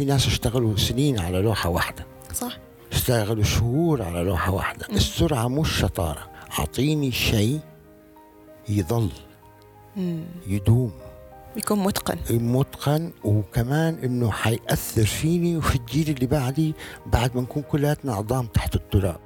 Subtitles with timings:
[0.00, 2.06] في ناس اشتغلوا سنين على لوحة واحدة.
[2.32, 2.58] صح.
[2.92, 4.86] اشتغلوا شهور على لوحة واحدة.
[4.90, 4.96] مم.
[4.96, 6.30] السرعة مش شطارة.
[6.58, 7.60] أعطيني شيء
[8.68, 9.10] يظل.
[9.96, 10.24] مم.
[10.46, 10.92] يدوم.
[11.56, 12.18] يكون متقن.
[12.30, 16.74] متقن وكمان إنه حيأثر فيني وفي الجيل اللي بعدي
[17.06, 19.20] بعد ما نكون كلياتنا عظام تحت التراب.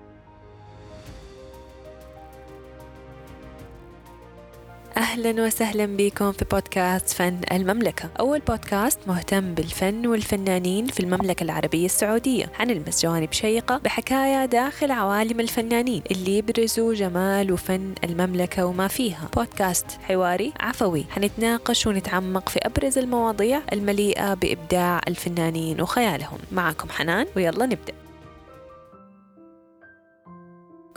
[5.15, 8.11] أهلا وسهلا بكم في بودكاست فن المملكة.
[8.21, 15.41] أول بودكاست مهتم بالفن والفنانين في المملكة العربية السعودية حنلمس جوانب شيقة بحكاية داخل عوالم
[15.41, 19.29] الفنانين اللي يبرزوا جمال وفن المملكة وما فيها.
[19.37, 21.05] بودكاست حواري عفوي.
[21.11, 26.39] حنتناقش ونتعمق في أبرز المواضيع المليئة بإبداع الفنانين وخيالهم.
[26.53, 28.04] معكم حنان ويلا نبدأ.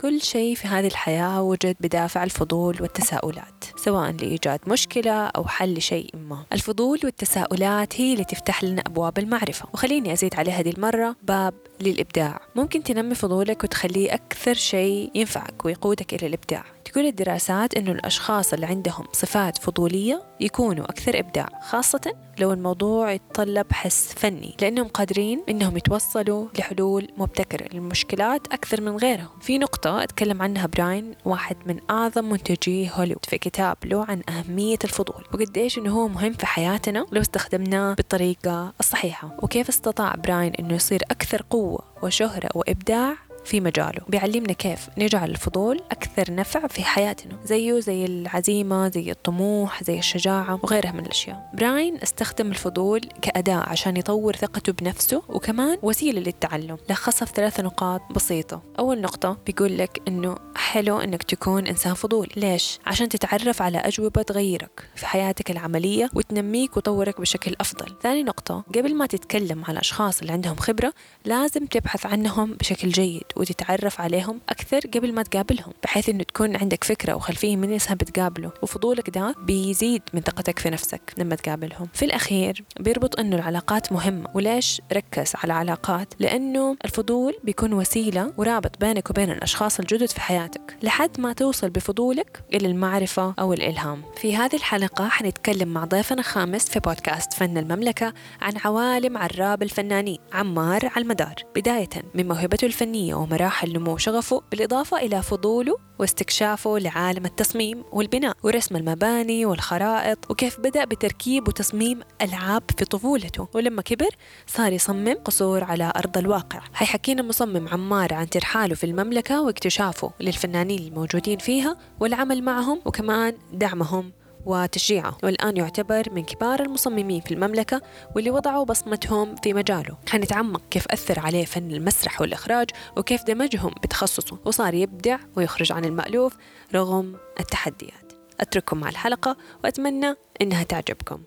[0.00, 6.10] كل شيء في هذه الحياة وجد بدافع الفضول والتساؤلات سواء لإيجاد مشكلة أو حل لشيء
[6.16, 6.44] ما.
[6.52, 9.68] الفضول والتساؤلات هي اللي تفتح لنا أبواب المعرفة.
[9.74, 12.40] وخليني أزيد على هذه المرة باب للإبداع.
[12.54, 16.64] ممكن تنمي فضولك وتخليه أكثر شيء ينفعك ويقودك إلى الإبداع.
[16.98, 23.72] تقول الدراسات أنه الأشخاص اللي عندهم صفات فضولية يكونوا أكثر إبداع خاصة لو الموضوع يتطلب
[23.72, 29.38] حس فني لأنهم قادرين أنهم يتوصلوا لحلول مبتكرة للمشكلات أكثر من غيرهم.
[29.40, 34.78] في نقطة أتكلم عنها براين واحد من أعظم منتجي هوليوود في كتاب له عن أهمية
[34.84, 39.36] الفضول وقديش أنه هو مهم في حياتنا لو استخدمناه بالطريقة الصحيحة.
[39.42, 44.00] وكيف استطاع براين أنه يصير أكثر قوة وشهرة وإبداع؟ في مجاله.
[44.08, 47.38] بيعلمنا كيف نجعل الفضول أكثر نفع في حياتنا.
[47.44, 51.50] زيه زي العزيمة زي الطموح زي الشجاعة وغيرها من الأشياء.
[51.54, 56.76] براين استخدم الفضول كأداة عشان يطور ثقته بنفسه وكمان وسيلة للتعلم.
[56.90, 58.62] لخصها في ثلاث نقاط بسيطة.
[58.78, 64.22] أول نقطة بيقول لك إنه حلو إنك تكون إنسان فضولي ليش؟ عشان تتعرف على أجوبة
[64.22, 67.94] تغيرك في حياتك العملية وتنميك وتطورك بشكل أفضل.
[68.02, 70.92] ثاني نقطة قبل ما تتكلم على الأشخاص اللي عندهم خبرة
[71.24, 76.84] لازم تبحث عنهم بشكل جيد وتتعرف عليهم أكثر قبل ما تقابلهم بحيث إنه تكون عندك
[76.84, 81.88] فكرة وخلفية من الناس بتقابله وفضولك ده بيزيد من ثقتك في نفسك لما تقابلهم.
[81.94, 88.80] في الأخير بيربط إنه العلاقات مهمة وليش ركز على علاقات لأنه الفضول بيكون وسيلة ورابط
[88.80, 94.02] بينك وبين الأشخاص الجدد في حياتك لحد ما توصل بفضولك إلى المعرفة أو الإلهام.
[94.16, 100.18] في هذه الحلقة حنتكلم مع ضيفنا الخامس في بودكاست فن المملكة عن عوالم عراب الفنانين
[100.32, 107.24] عمار على المدار بداية من موهبته الفنية ومراحل نمو شغفه بالإضافة إلى فضوله واستكشافه لعالم
[107.24, 113.48] التصميم والبناء ورسم المباني والخرائط وكيف بدأ بتركيب وتصميم ألعاب في طفولته.
[113.54, 114.10] ولما كبر
[114.46, 116.60] صار يصمم قصور على أرض الواقع.
[116.74, 124.12] حيحكينا مصمم عمار عن ترحاله في المملكة واكتشافه للفنانين الموجودين فيها والعمل معهم وكمان دعمهم
[124.46, 127.82] وتشجيعه والآن يعتبر من كبار المصممين في المملكة
[128.16, 129.98] واللي وضعوا بصمتهم في مجاله.
[130.08, 134.38] حنتعمق كيف أثر عليه فن المسرح والإخراج وكيف دمجهم بتخصصه.
[134.44, 136.36] وصار يبدع ويخرج عن المألوف
[136.74, 138.12] رغم التحديات.
[138.40, 141.22] أترككم مع الحلقة وأتمنى إنها تعجبكم.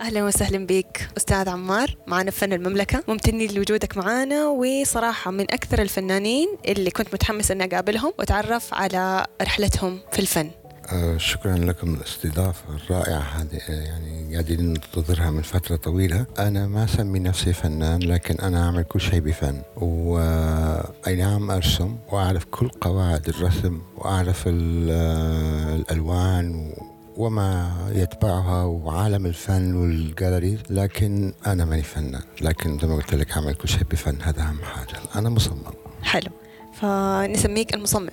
[0.00, 3.04] أهلا وسهلا بك أستاذ عمار معنا في فن المملكة.
[3.08, 10.00] ممتنين لوجودك معنا وصراحة من أكثر الفنانين اللي كنت متحمس إني أقابلهم وأتعرف على رحلتهم
[10.12, 10.50] في الفن.
[10.92, 16.26] آه شكرا لكم الاستضافة الرائعة هذه آه، يعني قاعدين ننتظرها من فترة طويلة.
[16.38, 19.62] أنا ما أسمي نفسي فنان لكن أنا أعمل كل شيء بفن.
[19.76, 29.74] وأي نعم أرسم وأعرف كل قواعد الرسم وأعرف آه، الألوان و وما يتبعها وعالم الفن
[29.74, 34.16] والجاليريز لكن أنا ماني فنان لكن زي ما قلت لك أعمل كل شيء بفن.
[34.22, 34.98] هذا أهم حاجة.
[35.14, 35.62] أنا مصمم.
[36.02, 36.30] حلو.
[36.74, 38.08] فنسميك المصمم.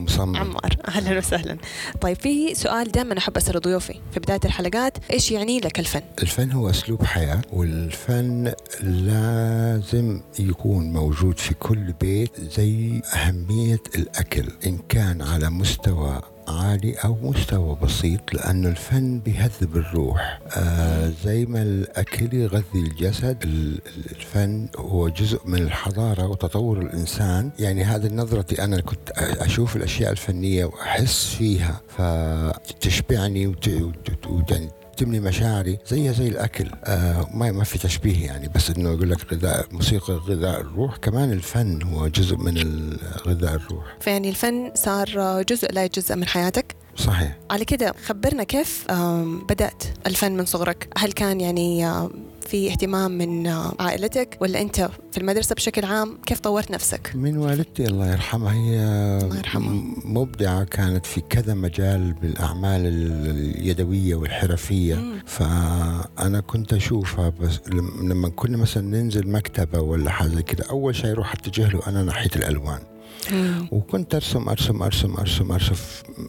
[0.00, 0.36] مصمم.
[0.36, 0.76] عمار.
[0.88, 1.58] أهلا وسهلا.
[2.00, 4.98] طيب في سؤال دائما أحب اسال ضيوفي في بداية الحلقات.
[5.10, 12.40] إيش يعني لك الفن؟ الفن هو أسلوب حياة والفن لازم يكون موجود في كل بيت
[12.40, 14.48] زي أهمية الأكل.
[14.66, 20.40] إن كان على مستوى عالي أو مستوى بسيط لأنه الفن بيهذب الروح.
[20.56, 23.80] آه زي ما الأكل يغذي الجسد ال-
[24.10, 27.50] الفن هو جزء من الحضارة وتطور الإنسان.
[27.58, 33.68] يعني هذه نظرتي أنا كنت أشوف الأشياء الفنية وأحس فيها فتشبعني وت...
[33.68, 34.26] وت...
[34.26, 34.54] وت...
[34.94, 36.70] تملي مشاعري زيها زي الأكل.
[36.84, 40.96] آه ما ما في تشبيه يعني بس إنه يقول لك غذاء موسيقى غذاء الروح.
[40.96, 42.56] كمان الفن هو جزء من
[43.26, 43.96] غذاء الروح.
[44.00, 47.36] فيعني الفن صار جزء لا يتجزأ من حياتك؟ صحيح.
[47.50, 48.86] على كده خبرنا كيف
[49.48, 51.86] بدأت الفن من صغرك؟ هل كان يعني
[52.46, 53.46] في اهتمام من
[53.80, 58.78] عائلتك ولا أنت في المدرسة بشكل عام كيف طورت نفسك؟ من والدتي الله يرحمها هي
[59.24, 59.82] الله يرحمها.
[60.04, 65.18] مبدعة كانت في كذا مجال بالأعمال اليدوية والحرفية مم.
[65.26, 71.10] فأنا كنت أشوفها بس لم- لما كنا مثلا ننزل مكتبة ولا حاجة كده أول شيء
[71.12, 72.78] أروح أتجه له أنا ناحية الألوان
[73.32, 73.68] مم.
[73.72, 75.74] وكنت أرسم أرسم أرسم أرسم أرسم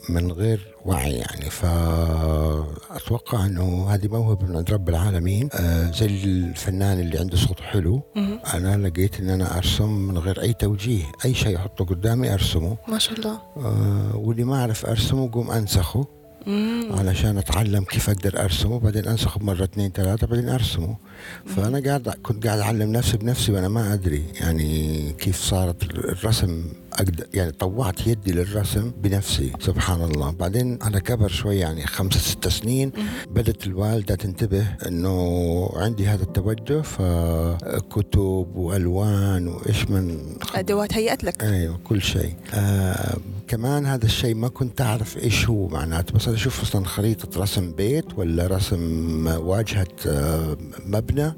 [0.09, 1.49] من غير وعي يعني.
[1.49, 5.49] فأتوقع إنه هذه موهبة من عند رب العالمين.
[5.53, 8.01] آه زي الفنان اللي عنده صوت حلو.
[8.15, 8.39] مم.
[8.53, 11.03] أنا لقيت إن أنا أرسم من غير أي توجيه.
[11.25, 12.77] أي شيء أحطه قدامي أرسمه.
[12.87, 13.39] ما شاء الله.
[13.57, 16.05] آه واللي ما أعرف أرسمه قوم أنسخه.
[16.47, 16.85] مم.
[16.91, 18.79] علشان أتعلم كيف أقدر أرسمه.
[18.79, 20.97] بعدين أنسخه مرة اثنين ثلاثة بعدين أرسمه.
[21.45, 26.65] فأنا قاعد كنت قاعد أعلم نفسي بنفسي وأنا ما أدري يعني كيف صارت الرسم
[26.95, 32.47] أقدر يعني طوعت يدي للرسم بنفسي سبحان الله بعدين على كبر شوي يعني خمسة ست
[32.47, 32.91] سنين.
[33.31, 41.43] بدت الوالدة تنتبه إنه عندي هذا التوجه فكتب وألوان وإيش من أدوات هيأت لك.
[41.43, 42.35] أيوه كل شيء.
[42.53, 46.13] آه كمان هذا الشيء ما كنت أعرف إيش هو معناته.
[46.13, 51.33] بس أنا أشوف أصلا خريطة رسم بيت ولا رسم واجهة آه مبنى.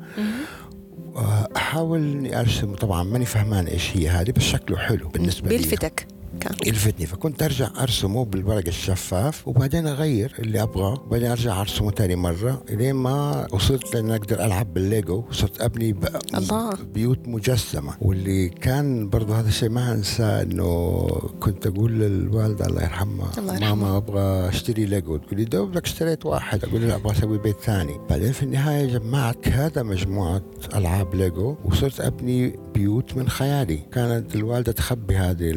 [1.56, 5.58] أحاول إني أرسم طبعا ماني فهمان إيش هي هذه بس شكله حلو بالنسبة لي.
[5.58, 6.08] بيلفتك.
[6.40, 6.54] كان.
[6.66, 7.06] يلفتني.
[7.06, 12.96] فكنت أرجع أرسمه بالورق الشفاف وبعدين أغير اللي أبغاه وبعدين أرجع أرسمه تاني مرة لين
[12.96, 16.06] ما وصلت لأن أقدر ألعب بالليجو وصرت أبني ب...
[16.38, 16.74] الله.
[16.94, 17.94] بيوت مجسمة.
[18.02, 21.08] واللي كان برضه هذا الشيء ما أنساه إنه
[21.40, 23.32] كنت أقول للوالدة الله يرحمها.
[23.60, 25.18] ماما أبغى أشتري ليجو.
[25.18, 26.66] تقول لي دوبك اشتريت واحد.
[26.66, 28.00] أقول لها أبغى أسوي بيت ثاني.
[28.10, 30.42] بعدين في النهاية جمعت كذا مجموعة
[30.76, 33.78] ألعاب ليجو وصرت أبني بيوت من خيالي.
[33.92, 35.54] كانت الوالدة تخبي هذه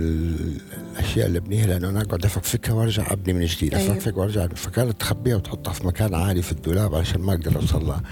[0.93, 3.93] الأشياء اللي ابنيها لأنه أنا اقعد افكفكها وأرجع أبني من جديد أيوة.
[3.93, 8.03] افكفك وأرجع فكانت تخبيها وتحطها في مكان عالي في الدولاب علشان ما أقدر أوصل لها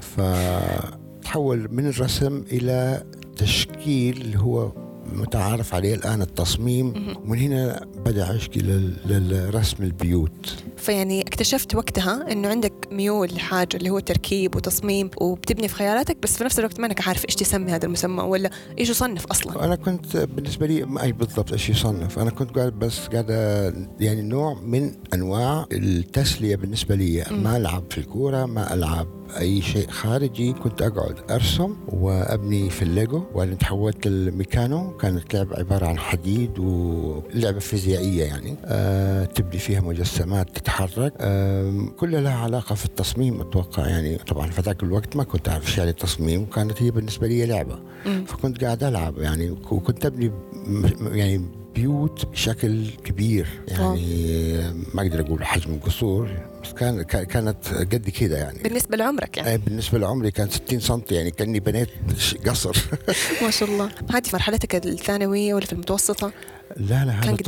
[0.00, 3.04] فتحول من الرسم إلى
[3.36, 10.54] تشكيل هو متعارف عليه الآن التصميم ومن هنا بدأ عشقي لل- للرسم البيوت.
[10.76, 16.36] فيعني اكتشفت وقتها إنه عندك ميول لحاجة اللي هو تركيب وتصميم وبتبني في خيالاتك بس
[16.36, 19.64] في نفس الوقت ما انك عارف إيش تسمي هذا المسمى ولا إيش يصنف أصلا.
[19.64, 22.18] أنا كنت بالنسبة لي ما اي بالضبط إيش يصنف.
[22.18, 23.30] أنا كنت قاعد بس قاعد
[24.00, 29.06] يعني نوع من أنواع التسلية بالنسبة لي ما ألعب في الكورة ما ألعب
[29.38, 34.96] أي شيء خارجي كنت أقعد أرسم وأبني في الليجو وبعدين تحولت للميكانو.
[34.96, 38.56] كانت لعبه عبارة عن حديد ولعبة فيزيائية يعني.
[38.64, 41.12] آه تبني فيها مجسمات تتحرك.
[41.20, 44.16] آه كلها لها علاقة في التصميم أتوقع يعني.
[44.16, 47.78] طبعا في ذاك الوقت ما كنت أعرف إيش يعني التصميم كانت هي بالنسبة لي لعبة.
[48.26, 50.32] فكنت قاعد ألعب يعني وكنت أبني
[51.12, 51.42] يعني
[51.74, 54.02] بيوت بشكل كبير يعني.
[54.94, 56.28] ما أقدر أقول حجم القصور
[56.72, 58.62] كان كا- كانت قد كده يعني.
[58.62, 61.88] بالنسبة لعمرك يعني؟ آه، بالنسبة لعمري كان 60 سم يعني كأني بنيت
[62.46, 62.76] قصر.
[63.42, 63.90] ما شاء الله.
[64.10, 66.32] هذه مرحلتك الثانوية ولا في المتوسطة؟
[66.76, 67.42] لا لا هذا عمرك؟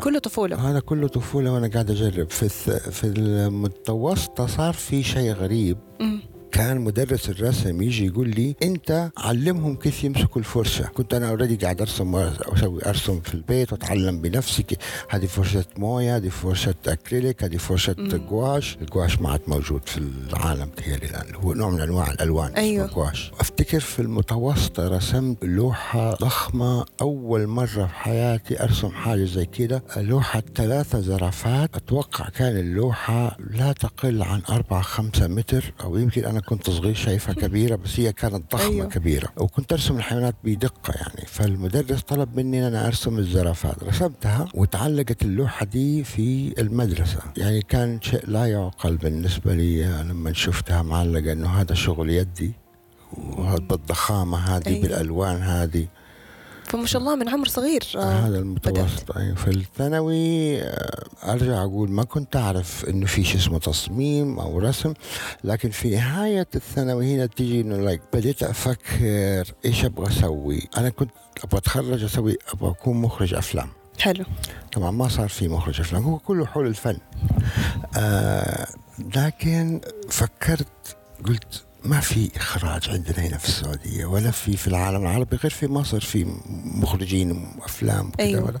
[0.00, 0.70] كله طفولة.
[0.70, 2.30] هذا كله طفولة وأنا قاعد أجرب.
[2.30, 2.48] في
[2.90, 5.78] في المتوسطة صار في شيء غريب.
[6.00, 6.20] مم.
[6.52, 10.84] كان مدرس الرسم يجي يقول لي أنت علمهم كيف يمسكوا الفرشة.
[10.84, 14.64] كنت أنا already قاعد أرسم واسوي أرسم في البيت وأتعلم بنفسي.
[15.10, 17.92] هذه فرشة موية هذه فرشة اكريليك هذه فرشة
[18.30, 21.34] جواش الجواش ما عاد موجود في العالم تهيألي الآن.
[21.34, 22.86] هو نوع من أنواع الألوان اسمه أيوه.
[22.86, 26.84] gouache أفتكر في المتوسطة رسمت لوحة ضخمة.
[27.00, 29.82] أول مرة في حياتي أرسم حاجة زي كده.
[29.96, 31.76] لوحة ثلاثة زرافات.
[31.76, 37.34] أتوقع كان اللوحة لا تقل عن أربعة خمسة متر أو يمكن أنا كنت صغير شايفها
[37.34, 38.88] كبيرة بس هي كانت ضخمة أيوه.
[38.88, 45.22] كبيرة وكنت أرسم الحيوانات بدقة يعني فالمدرس طلب مني إن أنا أرسم الزرافات رسمتها وتعلقت
[45.22, 51.48] اللوحة دي في المدرسة يعني كان شيء لا يعقل بالنسبة لي لما شفتها معلقة إنه
[51.48, 52.52] هذا شغل يدي
[53.70, 54.66] بالضخامة هذه.
[54.66, 54.82] أيوه.
[54.82, 55.86] بالألوان هذه
[56.68, 61.90] فما شاء الله من عمر صغير آه، هذا المتوسط أيوة في الثانوي آه، أرجع أقول
[61.90, 64.94] ما كنت أعرف إنه في شيء اسمه تصميم أو رسم
[65.44, 70.68] لكن في نهاية الثانوي هنا تيجي إنه لايك بديت أفكر إيش أبغى أسوي.
[70.76, 71.10] أنا كنت
[71.44, 73.68] أبغى أتخرج أسوي أبغى أكون مخرج أفلام.
[74.00, 74.24] حلو.
[74.72, 76.98] طبعا ما صار في مخرج أفلام هو كله حول الفن.
[77.96, 78.66] آه
[79.16, 80.96] لكن فكرت
[81.26, 85.66] قلت ما في إخراج عندنا هنا في السعودية ولا في في العالم العربي غير في
[85.66, 86.26] مصر في
[86.64, 88.44] مخرجين وأفلام كده أيوة.
[88.44, 88.60] ولا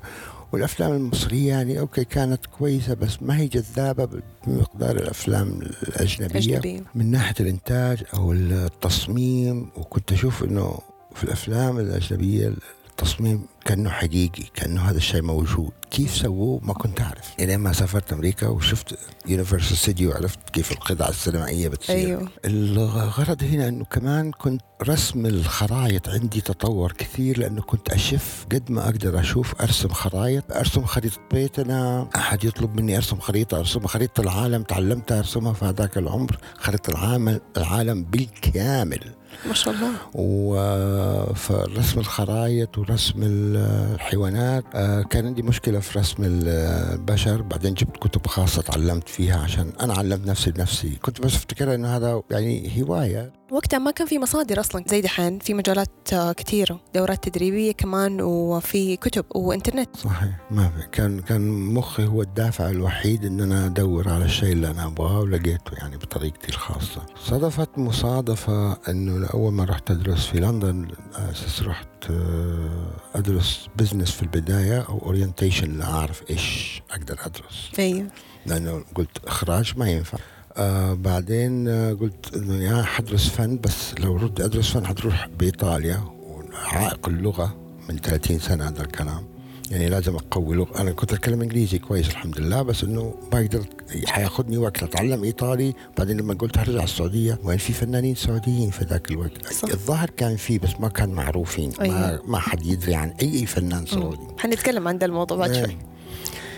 [0.52, 4.08] والأفلام المصرية يعني أوكي كانت كويسة بس ما هي جذابة
[4.46, 6.82] بمقدار الأفلام الأجنبية أجنبية.
[6.94, 10.78] من ناحية الإنتاج أو التصميم وكنت أشوف إنه
[11.14, 12.52] في الأفلام الأجنبية
[12.98, 15.70] التصميم كأنه حقيقي كأنه هذا الشيء موجود.
[15.90, 17.34] كيف سووه؟ ما كنت أعرف.
[17.40, 21.96] إلى ما سافرت أمريكا وشفت يونيفرسال ستوديو وعرفت كيف القطع السينمائية بتصير.
[21.96, 22.28] أيوه.
[22.44, 28.84] الغرض هنا إنه كمان كنت رسم الخرائط عندي تطور كثير لأنه كنت أشف قد ما
[28.84, 30.52] أقدر أشوف أرسم خرائط.
[30.52, 35.64] أرسم خريطة بيت أنا أحد يطلب مني أرسم خريطة أرسم خريطة العالم تعلمت أرسمها في
[35.64, 36.38] هذاك العمر.
[36.58, 39.14] خريطة العالم العالم بالكامل.
[39.48, 39.90] ما شاء الله.
[40.14, 44.64] و- فرسم الخرائط ورسم الحيوانات.
[44.74, 47.42] آه، كان عندي مشكلة في رسم البشر.
[47.42, 50.98] بعدين جبت كتب خاصة تعلمت فيها عشان أنا علمت نفسي بنفسي.
[51.02, 53.37] كنت بس افتكر إنه هذا يعني هواية.
[53.50, 54.84] وقتها ما كان في مصادر أصلا.
[54.88, 59.96] زي دحين في مجالات آه، كثيره دورات تدريبية كمان وفي كتب وإنترنت.
[59.96, 60.30] صحيح.
[60.50, 60.86] ما في.
[60.92, 65.72] كان كان مخي هو الدافع الوحيد إن أنا أدور على الشيء اللي أنا أبغاه ولقيته
[65.78, 67.06] يعني بطريقتي الخاصة.
[67.24, 74.22] صادفت مصادفة إنه اول ما رحت أدرس في لندن أساس رحت آه، أدرس business في
[74.22, 77.70] البداية أو orientation لا اعرف إيش أقدر أدرس.
[77.78, 78.06] أيوه.
[78.46, 80.18] لأنه قلت إخراج ما ينفع.
[80.58, 86.00] آه بعدين آه قلت إنه يا حدرس فن بس لو رحت أدرس فن حتروح لإيطاليا
[86.26, 87.54] وعائق اللغة
[87.88, 89.22] من 30 سنة هذا الكلام.
[89.70, 90.80] يعني لازم أقوي لغة.
[90.80, 93.68] أنا كنت أتكلم إنجليزي كويس الحمد لله بس إنه ما قدرت
[94.06, 95.74] حياخذني وقت أتعلم إيطالي.
[95.98, 99.68] بعدين لما قلت هرجع السعودية وين في فنانين سعوديين في ذاك الوقت؟ صح.
[99.68, 101.72] الظاهر كان في بس ما كان معروفين.
[101.78, 102.22] ما, أيوة.
[102.26, 104.26] ما حد يدري عن أي فنان سعودي.
[104.38, 105.76] حنتكلم عن ده الموضوع بعد شوي.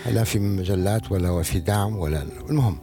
[0.05, 0.11] إيه.
[0.11, 2.77] لا في مجلات ولا في دعم ولا المهم.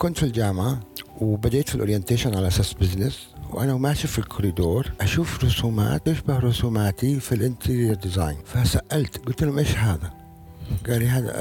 [0.00, 0.80] فكنت في الجامعة
[1.20, 7.20] وبديت في ال orientation على أساس business وأنا ماشي في الكوريدور أشوف رسومات تشبه رسوماتي
[7.20, 10.19] في ال interior design فسألت قلت لهم إيش هذا؟
[10.88, 11.32] قال لي هذا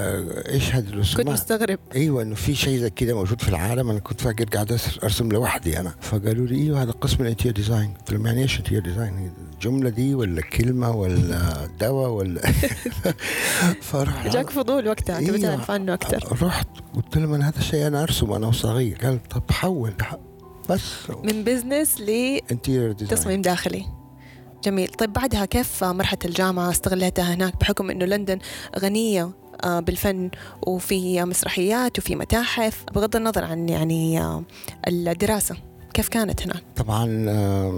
[0.49, 1.79] إيش هذه كنت؟ مستغرب.
[1.95, 3.89] أيوه إنه في شيء زي كذا موجود في العالم.
[3.89, 5.93] أنا كنت فاكر قاعد أرسم لوحدي أنا.
[6.01, 7.93] فقالوا لي أيوه هذا قسم ال interior design.
[7.93, 12.41] قلت لهم يعني إيش interior design؟ الجملة دي ولا كلمة ولا دواء ولا
[13.81, 14.27] فرحت.
[14.33, 15.41] جاك فضول وقتها تبي إيوه.
[15.41, 16.37] تعرف عنه أكثر.
[16.47, 18.97] رحت قلت لهم أنا هذا الشيء أنا أرسمه أنا وصغير.
[18.97, 19.93] قال طب حول.
[20.69, 20.81] بس.
[21.23, 22.41] من business design
[23.01, 23.85] لتصميم داخلي.
[24.63, 24.87] جميل.
[24.87, 28.39] طيب بعدها كيف مرحلة الجامعة استغلتها هناك؟ بحكم أنه لندن
[28.79, 29.31] غنية
[29.63, 30.29] آه، بالفن
[30.67, 34.43] وفي مسرحيات وفي متاحف بغض النظر عن يعني آه،
[34.87, 35.55] الدراسة
[35.93, 37.05] كيف كانت هناك؟ طبعا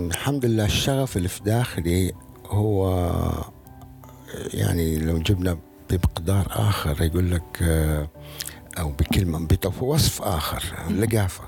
[0.07, 2.13] الحمد لله الشغف اللي في داخلي
[2.45, 2.91] هو
[4.53, 5.57] يعني لو جبنا
[5.89, 8.07] بمقدار آخر يقول لك آه،
[8.79, 9.47] أو بكلمة
[9.79, 11.43] بوصف آخر اللقافه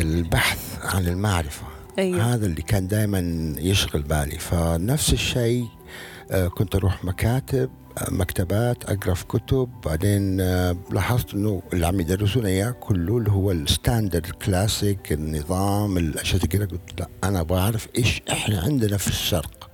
[0.00, 1.71] البحث عن المعرفة.
[1.98, 2.34] أيوه.
[2.34, 3.18] هذا اللي كان دائما
[3.58, 4.38] يشغل بالي.
[4.38, 5.66] فنفس الشيء
[6.30, 9.68] آه، كنت أروح مكاتب آه، مكتبات أقرأ في كتب.
[9.84, 16.46] بعدين آه، لاحظت إنه اللي عم يدرسونا إياه كله اللي هو الستاندرد كلاسيك النظام الأشياء
[16.46, 16.64] كده.
[16.64, 19.71] قلت لا أنا أبغى اعرف إيش إحنا عندنا في الشرق.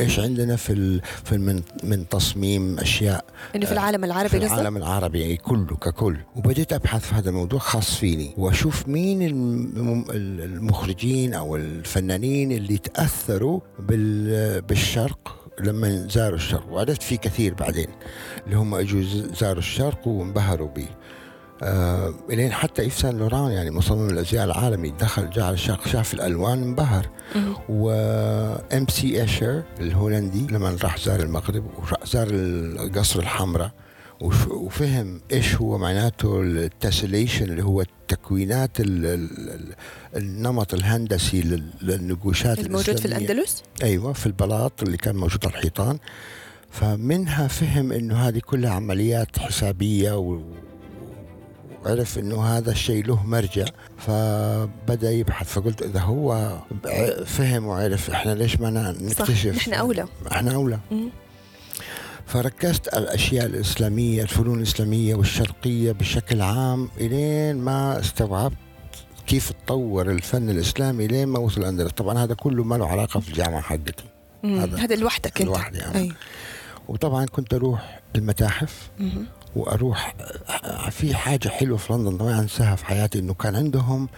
[0.00, 3.24] إيش عندنا في ال- في من من تصميم أشياء.
[3.56, 6.16] إنه في العالم في العربي قصدك؟ العالم العربي يعني كله ككل.
[6.36, 13.60] وبديت أبحث في هذا الموضوع خاص فيني وأشوف مين الم- المخرجين أو الفنانين اللي تأثروا
[13.78, 16.72] بال- بالشرق لما زاروا الشرق.
[16.72, 17.88] وعرفت في كثير بعدين
[18.46, 19.02] اللي هم أجوا
[19.40, 20.86] زاروا الشرق وانبهروا به
[21.62, 26.14] آه الين حتى إيف سان لوران يعني مصمم الأزياء العالمي دخل جاء على الشرق شاف
[26.14, 27.54] الألوان انبهر مم.
[27.68, 29.24] و M.C.
[29.24, 31.64] Escher الهولندي لما راح زار المغرب
[32.02, 33.70] وزار القصر الحمراء
[34.20, 39.74] وف- وفهم إيش هو معناته ال tessellation اللي هو التكوينات ال- ال- ال-
[40.16, 43.04] النمط الهندسي لل- للنقوشات الموجود في.
[43.06, 45.98] الأندلس؟ أيوه في البلاط اللي كان موجود على الحيطان
[46.70, 50.12] فمنها فهم إنه هذه كلها عمليات حسابية
[51.86, 53.64] و وعرف إنه هذا الشيء له مرجع
[53.98, 56.58] فبدأ يبحث فقلت إذا هو
[57.26, 60.78] فهم وعرف إحنا ليش ما ن- صح نكتشف نحن أولى إحنا أولى.
[62.26, 68.56] فركزت على الأشياء الإسلامية الفنون الإسلامية والشرقية بشكل عام إلين ما استوعبت
[69.26, 73.28] كيف تطور الفن الإسلامي لين ما وصل الاندلس طبعا هذا كله ما له علاقة في
[73.28, 74.04] الجامعة حقتي.
[74.44, 75.78] هذا هذا لوحدك أنت لوحدي.
[75.94, 76.12] أي.
[76.88, 79.26] وطبعا كنت أروح المتاحف مم.
[79.56, 80.14] وأروح
[80.90, 84.08] في حاجة حلوة في لندن ما أنساها في حياتي إنه كان عندهم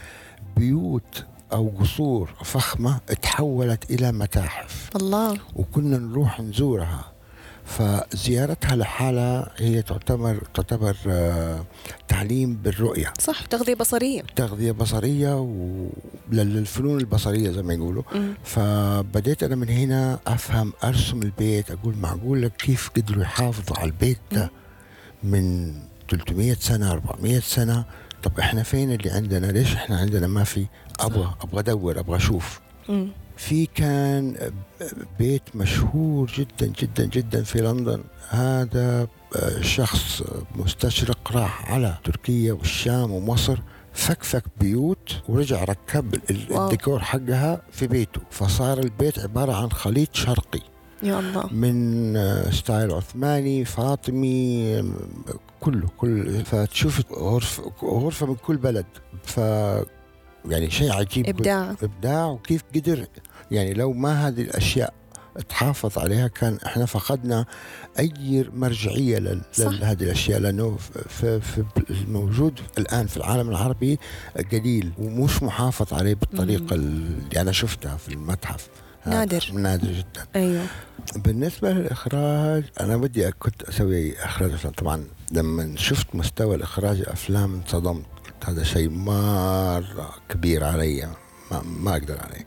[0.56, 4.90] بيوت أو قصور فخمة تحولت إلى متاحف.
[4.96, 5.38] الله.
[5.56, 7.04] وكنا نروح نزورها.
[7.64, 11.64] فزيارتها لحالها هي تعتبر تعتبر آه،
[12.08, 13.12] تعليم بالرؤية.
[13.20, 14.22] صح تغذية بصرية.
[14.36, 15.34] تغذية بصرية
[16.30, 18.02] وللفنون البصرية زي ما يقولوا.
[18.14, 18.34] مم.
[18.44, 24.18] فبديت أنا من هنا أفهم أرسم البيت أقول معقول لك كيف قدروا يحافظوا على البيت
[24.32, 24.50] ده؟
[25.22, 25.74] من
[26.10, 27.84] 300 سنة 400 سنة.
[28.22, 30.66] طب إحنا فين اللي عندنا؟ ليش إحنا عندنا ما في؟
[31.00, 32.60] أبغى أبغى أدور أبغى أشوف.
[33.36, 34.52] في كان
[35.18, 38.02] بيت مشهور جدا جدا جدا في لندن.
[38.28, 39.08] هذا
[39.60, 40.22] شخص
[40.54, 43.58] مستشرق راح على تركيا والشام ومصر
[43.92, 46.14] فكفك بيوت ورجع ركب.
[46.30, 48.20] الديكور حقها في بيته.
[48.30, 50.60] فصار البيت عبارة عن خليط شرقي.
[51.02, 51.46] يا الله.
[51.52, 54.84] من آه، ستايل عثماني فاطمي
[55.60, 58.86] كله كل فتشوف غرفة غرفة من كل بلد.
[59.24, 59.36] ف
[60.48, 61.28] يعني شيء عجيب.
[61.28, 61.74] إبداع.
[61.82, 63.06] إبداع وكيف قدر
[63.50, 64.94] يعني لو ما هذه الأشياء
[65.48, 67.46] تحافظ عليها كان إحنا فقدنا
[67.98, 69.18] أي مرجعية.
[69.58, 70.40] لهذه الأشياء.
[70.40, 70.76] لأنه
[71.08, 73.98] في, في الموجود الآن في العالم العربي
[74.52, 78.68] قليل ومش محافظ عليه بالطريقة اللي أنا شفتها في المتحف.
[79.10, 79.50] نادر.
[79.52, 79.92] نادر.
[79.92, 80.26] جدا.
[80.36, 80.66] أيوه.
[81.16, 84.72] بالنسبة للإخراج أنا بدي كنت أسوي إخراج أفلام.
[84.72, 88.04] طبعا لما شفت مستوى الإخراج الأفلام انصدمت.
[88.24, 91.08] قلت هذا شيء مرة كبير علي.
[91.50, 92.46] ما, ما أقدر عليه.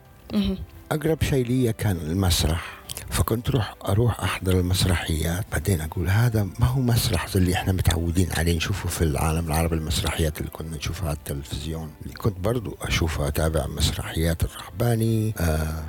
[0.92, 2.82] أقرب شيء لي كان المسرح.
[3.10, 5.44] فكنت روح أروح أحضر المسرحيات.
[5.52, 8.56] بعدين أقول هذا ما هو مسرح زي اللي إحنا متعودين عليه.
[8.56, 11.90] نشوفه في العالم العربي المسرحيات اللي كنا نشوفها على التلفزيون.
[12.02, 15.84] اللي كنت برضو أشوفها أتابع مسرحيات الرحباني آه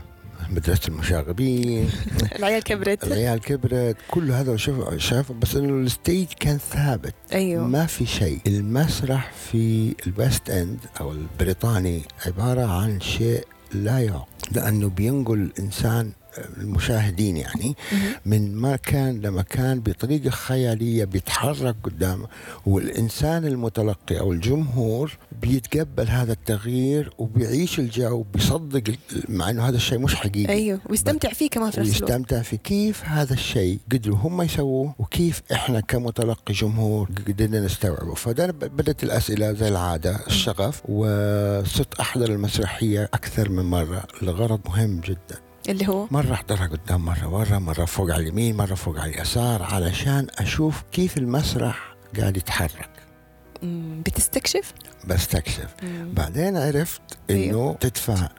[0.49, 1.89] مدرسة المشاغبين.
[2.39, 3.03] العيال كبرت.
[3.03, 3.95] العيال كبرت.
[4.11, 7.15] كل هذا شوف شاف بس إنه ال stage كان ثابت.
[7.33, 7.67] أيوه.
[7.67, 8.39] ما في شيء.
[8.47, 14.25] المسرح في ال West End أو البريطاني عبارة عن شيء لا يعقل.
[14.51, 16.11] لأنه بينقل الانسان
[16.57, 17.75] المشاهدين يعني.
[18.25, 22.27] من مكان لمكان بطريقة خيالية بيتحرك قدامه
[22.65, 28.83] والإنسان المتلقي أو الجمهور بيتقبل هذا التغيير وبيعيش الجو بيصدق
[29.29, 30.53] مع إنه هذا الشيء مش حقيقي.
[30.53, 32.11] أيوه ويستمتع فيه كمان في نفس الوقت.
[32.11, 38.45] ويستمتع في كيف هذا الشيء قدروا هم يسووه وكيف إحنا كمتلقي جمهور قدرنا نستوعبه؟ فده
[38.47, 44.03] بدت الأسئلة زي العادة الشغف وصرت أحضر المسرحية أكثر من مرة.
[44.21, 45.52] لغرض مهم جدا.
[45.69, 49.63] اللي هو مرة أحضرها قدام مرة ورا مرة فوق على اليمين مرة فوق على اليسار
[49.63, 52.89] علشان أشوف كيف المسرح قاعد يتحرك.
[54.05, 54.73] بتستكشف؟
[55.07, 56.13] بستكشف مم.
[56.13, 57.73] بعدين عرفت إنه أيوه.
[57.73, 58.29] تدفع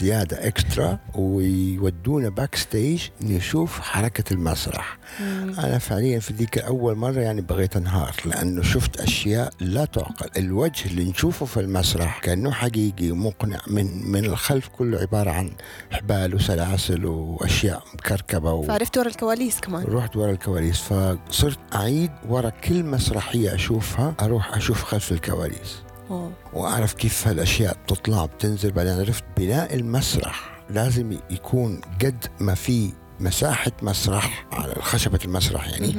[0.00, 5.54] زيادة extra ويودونا backstage نشوف حركة المسرح مم.
[5.58, 10.86] أنا فعليا في ذيك أول مرة يعني بغيت أنهار لأنه شفت أشياء لا تعقل الوجه
[10.86, 15.50] اللي نشوفه في المسرح كأنه حقيقي ومقنع من من الخلف كله عبارة عن
[15.90, 18.62] حبال وسلاسل وأشياء مكركبة و...
[18.62, 24.82] فعرفت ورا الكواليس كمان رحت ورا الكواليس فصرت أعيد ورا كل مسرحية أشوفها أروح أشوف
[24.84, 26.32] خلف الكواليس أوه.
[26.52, 33.72] وأعرف كيف هالأشياء بتطلع بتنزل بعدين عرفت بناء المسرح لازم يكون قد ما في مساحة
[33.82, 35.94] مسرح على خشبة المسرح يعني.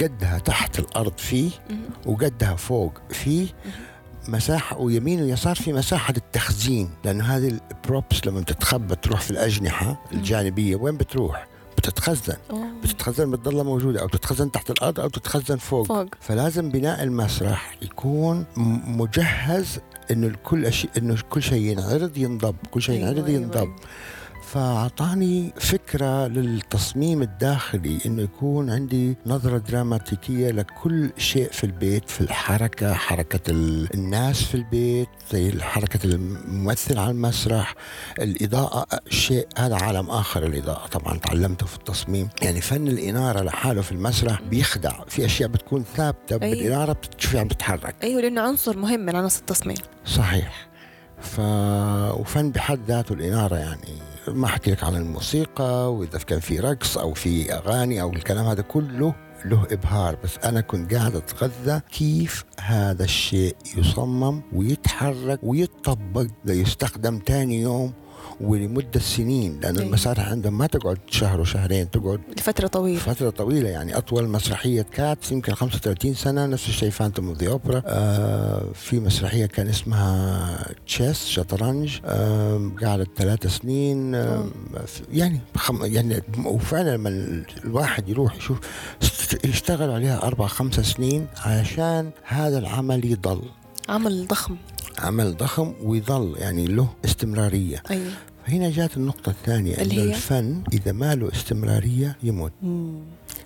[0.00, 1.50] قدها تحت الأرض فيه.
[2.06, 3.48] وقدها فوق فيه
[4.28, 10.76] مساحة ويمين ويسار في مساحة للتخزين لأنه هذه البروبس لما بتتخبى تروح في الأجنحة الجانبية
[10.76, 11.46] وين بتروح؟
[11.78, 12.36] بتتخزن.
[12.50, 12.66] أوه.
[12.82, 15.86] بتتخزن بتضلها موجودة أو بتتخزن تحت الأرض أو تتخزن فوق.
[15.86, 16.06] فوق.
[16.20, 18.44] فلازم بناء المسرح يكون
[18.86, 19.78] مجهز
[20.10, 22.56] إنه الكل شيء إنه كل شيء ينعرض ينضب.
[22.70, 23.56] كل شيء أيوة، ينعرض أيوة، ينضب.
[23.56, 23.76] أيوة.
[24.52, 32.94] فأعطاني فكرة للتصميم الداخلي إنه يكون عندي نظرة دراماتيكية لكل شيء في البيت في الحركة
[32.94, 37.74] حركة ال- الناس في البيت زي حركة الممثل على المسرح
[38.18, 40.86] الإضاءة شيء هذا عالم آخر الإضاءة.
[40.86, 42.28] طبعا تعلمته في التصميم.
[42.42, 45.04] يعني فن الإنارة لحاله في المسرح بيخدع.
[45.08, 46.54] في أشياء بتكون ثابتة أيوة.
[46.56, 49.76] بالإنارة بتشوفها عم تتحرك أيوه لأنه عنصر مهم من عناصر التصميم.
[50.06, 50.68] صحيح.
[51.20, 51.40] ف
[52.20, 53.88] وفن بحد ذاته الإنارة يعني
[54.34, 58.62] ما أحكي لك عن الموسيقى وإذا كان في رقص أو في أغاني أو الكلام هذا
[58.62, 59.14] كله
[59.44, 60.16] له إبهار.
[60.24, 67.92] بس أنا كنت قاعد أتغذى كيف هذا الشيء يصمم ويتحرك ويتطبق ليستخدم تاني يوم
[68.40, 69.88] ولمدة سنين لأن أيوة.
[69.88, 72.98] المسارح عندهم ما تقعد شهر وشهرين تقعد لفترة طويلة.
[72.98, 77.80] فترة طويلة يعني أطول مسرحية Cats يمكن 35 سنة نفس الشيء Phantom of the Opera
[78.74, 81.98] في مسرحية كان اسمها تشيس شطرنج.
[82.04, 84.14] آه قعدت ثلاث سنين.
[84.14, 84.44] آه
[85.12, 87.08] يعني خم يعني وفعلا لما
[87.64, 88.58] الواحد يروح يشوف
[89.44, 93.42] يشتغل عليها أربع خمس سنين عشان هذا العمل يضل.
[93.88, 94.56] عمل ضخم.
[94.98, 98.12] عمل ضخم ويظل يعني له استمرارية أيوه
[98.48, 103.00] هنا جات النقطة الثانية اللي هي؟ الفن إذا ما له استمرارية يموت مم.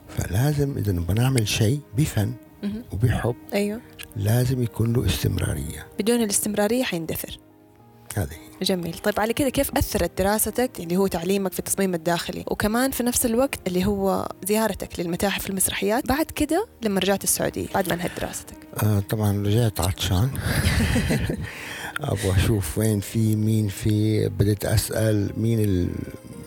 [0.09, 2.83] فلازم إذا نبغى نعمل شيء بفن مهم.
[2.93, 3.81] وبحب أيوه
[4.17, 7.39] لازم يكون له استمرارية بدون الاستمرارية حيندثر
[8.19, 8.37] هذه.
[8.63, 8.95] جميل.
[8.99, 13.27] طيب على كده كيف أثرت دراستك اللي هو تعليمك في التصميم الداخلي؟ وكمان في نفس
[13.27, 18.57] الوقت اللي هو زيارتك للمتاحف والمسرحيات بعد كده لما رجعت السعودية بعد ما انهت دراستك.
[18.83, 20.31] آه طبعا رجعت عطشان.
[22.01, 24.29] أبغى أشوف وين في مين في.
[24.29, 25.89] بديت أسأل مين اللي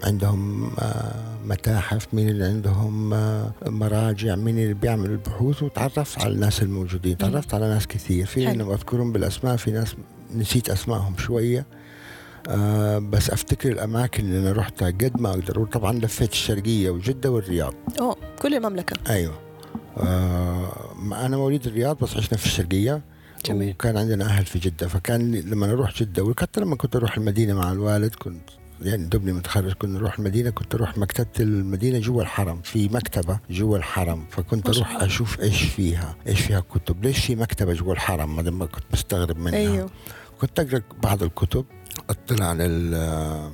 [0.04, 5.64] عندهم آه، متاحف مين اللي عندهم آه، مراجع مين اللي بيعمل البحوث.
[5.64, 7.18] وتعرفت على الناس الموجودين.
[7.18, 8.26] تعرفت على ناس كثير.
[8.26, 8.52] في.
[8.52, 9.96] أنا بذكرهم بالأسماء في ناس
[10.36, 11.66] نسيت أسمائهم شوية.
[12.50, 15.66] آه بس أفتكر الأماكن اللي أنا رحتها قد ما أقدر.
[15.66, 17.74] طبعا لفيت الشرقية وجدة والرياض.
[18.00, 18.96] أوه كل المملكة.
[19.10, 19.40] أيوه.
[19.98, 23.02] آه أنا مواليد الرياض بس عشنا في الشرقية.
[23.46, 23.70] جميل.
[23.70, 24.88] وكان عندنا أهل في جدة.
[24.88, 28.50] فكان لما أروح جدة وحتى لما كنت أروح المدينة مع الوالد كنت
[28.82, 33.78] يعني دوبني متخرج كنت أروح المدينة كنت أروح مكتبة المدينة جوا الحرم في مكتبة جوا
[33.78, 34.26] الحرم.
[34.32, 35.04] فكنت أروح.
[35.04, 37.04] أشوف إيش فيها إيش فيها كتب.
[37.04, 39.60] ليش في مكتبة جوا الحرم؟ ما دام كنت مستغرب منها.
[39.60, 39.90] أيوه.
[40.42, 41.66] كنت أقرأ بعض الكتب.
[42.10, 43.52] أطلع على ال-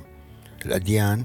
[0.66, 1.24] الأديان.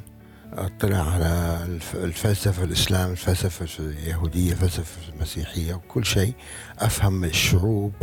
[0.54, 6.34] أطلع على الف- الفلسفة الإسلام الفلسفة اليهودية الفلسفة المسيحية وكل شيء.
[6.80, 7.94] أفهم الشعوب.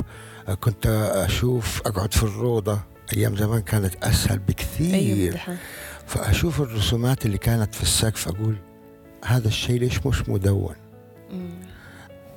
[0.61, 2.81] كنت أشوف أقعد في الروضة.
[3.17, 4.95] أيام زمان كانت أسهل بكثير.
[4.95, 5.59] أيوه
[6.15, 8.57] فأشوف الرسومات اللي كانت في السقف أقول
[9.25, 10.75] هذا الشيء ليش مش مدون.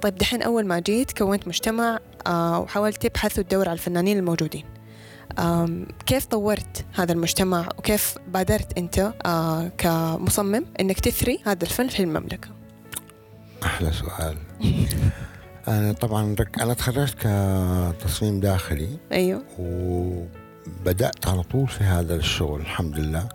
[0.01, 4.63] طيب دحين أول ما جيت كونت مجتمع آه وحاولت تبحث وتدور على الفنانين الموجودين.
[6.05, 12.49] كيف طورت هذا المجتمع؟ وكيف بادرت أنت آه كمصمم أنك تثري هذا الفن في المملكة؟
[13.63, 14.37] أحلى سؤال.
[15.67, 16.61] أنا طبعا رك...
[16.61, 18.97] أنا تخرجت كتصميم داخلي.
[19.11, 19.43] أيوه.
[19.59, 23.29] وبدأت على طول في هذا الشغل الحمد لله.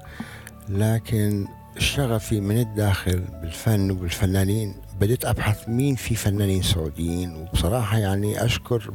[0.73, 1.47] لكن
[1.79, 4.75] شغفي من الداخل بالفن وبالفنانين.
[5.01, 8.91] بديت أبحث مين في فنانين سعوديين وبصراحة يعني أشكر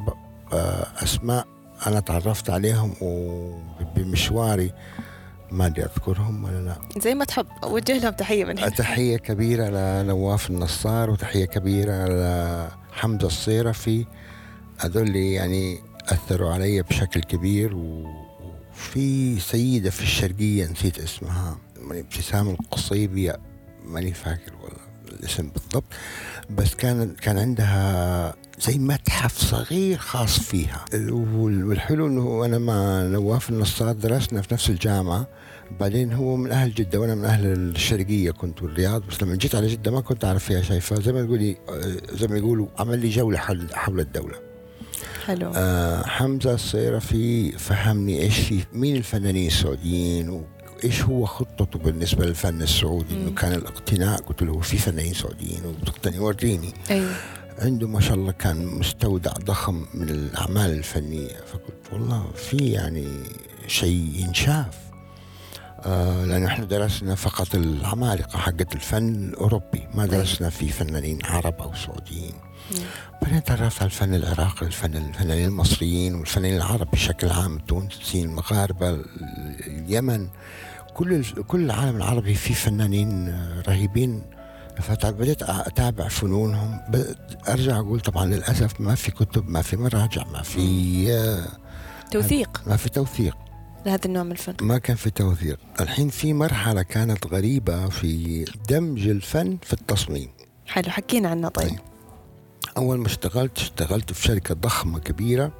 [0.53, 1.47] آه، أسماء
[1.87, 4.71] أنا تعرفت عليهم وبمشواري
[5.51, 7.01] ما أدري أذكرهم ولا لا.
[7.01, 8.69] زي ما تحب أوجه لهم تحية من هنا.
[8.69, 12.05] تحية كبيرة لنواف النصار وتحية كبيرة
[12.91, 14.05] لحمزة الصيرفي.
[14.79, 18.26] هذول يعني أثروا علي بشكل كبير و-
[18.77, 23.33] وفي سيدة في الشرقية نسيت اسمها ماني- ابتسام القصيبي
[23.85, 24.77] ماني فاكر والله
[25.19, 25.83] الاسم بالضبط.
[26.49, 30.85] بس كان كان عندها زي متحف صغير خاص فيها.
[30.93, 35.27] وال- والحلو إنه أنا مع نواف النصار درسنا في نفس الجامعة.
[35.79, 39.03] بعدين هو من أهل جدة وأنا من أهل الشرقية كنت والرياض.
[39.07, 40.79] بس لما جيت على جدة ما كنت أعرف فيها شيء.
[40.79, 41.57] فزي ما تقولي
[42.13, 43.37] زي ما يقولوا عمل لي جولة
[43.73, 44.46] حول الدولة.
[45.27, 45.51] حلو.
[45.55, 53.31] آه حمزة الصيرفي فهمني إيش مين الفنانين السعوديين وإيش هو خطته بالنسبة للفن السعودي؟ إنه.
[53.31, 56.73] كان الاقتناء قلت له في فنانين سعوديين وتقتني وريني.
[56.91, 57.11] أيوه
[57.59, 61.27] عنده ما شاء الله كان مستودع ضخم من الأعمال الفنية.
[61.27, 63.07] فقلت والله في يعني
[63.67, 64.77] شيء ينشاف.
[65.79, 71.75] آه لأنه إحنا درسنا فقط العمالقة حقت الفن الأوروبي ما درسنا في فنانين عرب أو
[71.75, 72.33] سعوديين.
[73.21, 79.05] بعدين تعرفت على الفن العراقي الفن الفنانين المصريين والفنانين العرب بشكل عام التونسيين المغاربة ال-
[79.67, 80.27] اليمن.
[80.93, 83.35] كل كل العالم العربي فيه فنانين
[83.67, 84.21] رهيبين.
[84.81, 86.79] فبدأت أتابع فنونهم.
[87.47, 91.47] أرجع أقول طبعا للأسف ما في كتب ما في مراجع ما في آه،
[92.11, 92.61] توثيق.
[92.67, 93.37] ما في توثيق.
[93.85, 94.53] لهذا النوع من الفن.
[94.61, 95.59] ما كان في توثيق.
[95.81, 100.29] الحين في مرحلة كانت غريبة في دمج الفن في التصميم.
[100.67, 101.69] حلو حكينا عنه طيب.
[101.69, 101.79] طيب.
[102.77, 105.51] أول ما اشتغلت اشتغلت في شركة ضخمة كبيرة.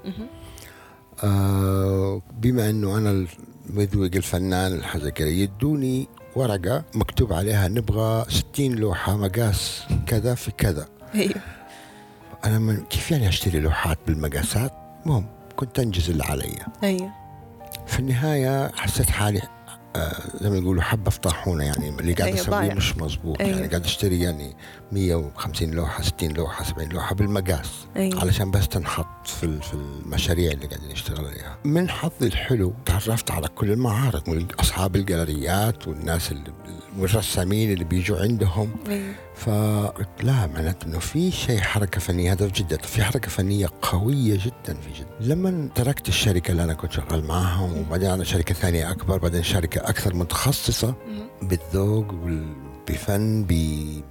[1.23, 3.27] آه بما أنه أنا
[3.69, 10.87] المذوق الفنان الحزكري يدوني ورقة مكتوب عليها نبغى 60 لوحة مقاس كذا في كذا.
[11.15, 11.41] أيوه.
[12.45, 14.73] أنا من كيف يعني أشتري لوحات بالمقاسات؟
[15.05, 15.25] المهم
[15.55, 16.55] كنت أنجز اللي علي.
[16.83, 17.11] أيوه.
[17.87, 19.41] في النهاية حسيت حالي
[20.41, 22.73] زي ما يقولوا حبة في طاحونة يعني اللي قاعد أيوة، أسويه ضايع.
[22.73, 23.55] مش مظبوط أيوة.
[23.57, 24.55] يعني قاعد أشتري يعني
[24.91, 30.65] 150 لوحة 60 لوحة 70 لوحة بالمقاس أيوه علشان بس تنحط في في المشاريع اللي
[30.67, 31.57] قاعدين نشتغل عليها.
[31.63, 34.27] من حظي الحلو تعرفت على كل المعارض
[34.59, 36.51] واصحاب الجاليريات والناس اللي
[36.99, 38.69] والرسامين اللي بيجوا عندهم.
[38.89, 43.67] أيوه فقلت لا معناته إنه في شيء حركة فنية هذا في جدة في حركة فنية
[43.81, 45.33] قوية جدا في جدة.
[45.33, 49.79] لما تركت الشركة اللي أنا كنت شغال معاهم وبعدين أنا شركة ثانية أكبر بعدين شركة
[49.89, 51.47] أكثر متخصصة مهم.
[51.49, 53.47] بالذوق وال- بفن ب-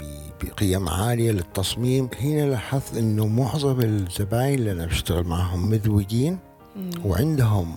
[0.01, 2.09] ب- بقيم عالية للتصميم.
[2.21, 6.39] هنا لاحظت إنه معظم الزباين اللي أنا بشتغل معهم مذوقين
[6.77, 6.91] مم.
[7.05, 7.75] وعندهم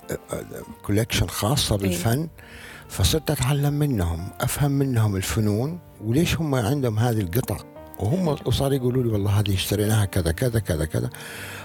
[0.85, 2.27] كولكشن خاصة بالفن
[2.87, 7.57] فصرت أتعلم منهم أفهم منهم الفنون وليش هم عندهم هذه القطع.
[7.99, 11.09] وهم وصاروا يقولوا لي والله هذه اشتريناها كذا كذا كذا كذا.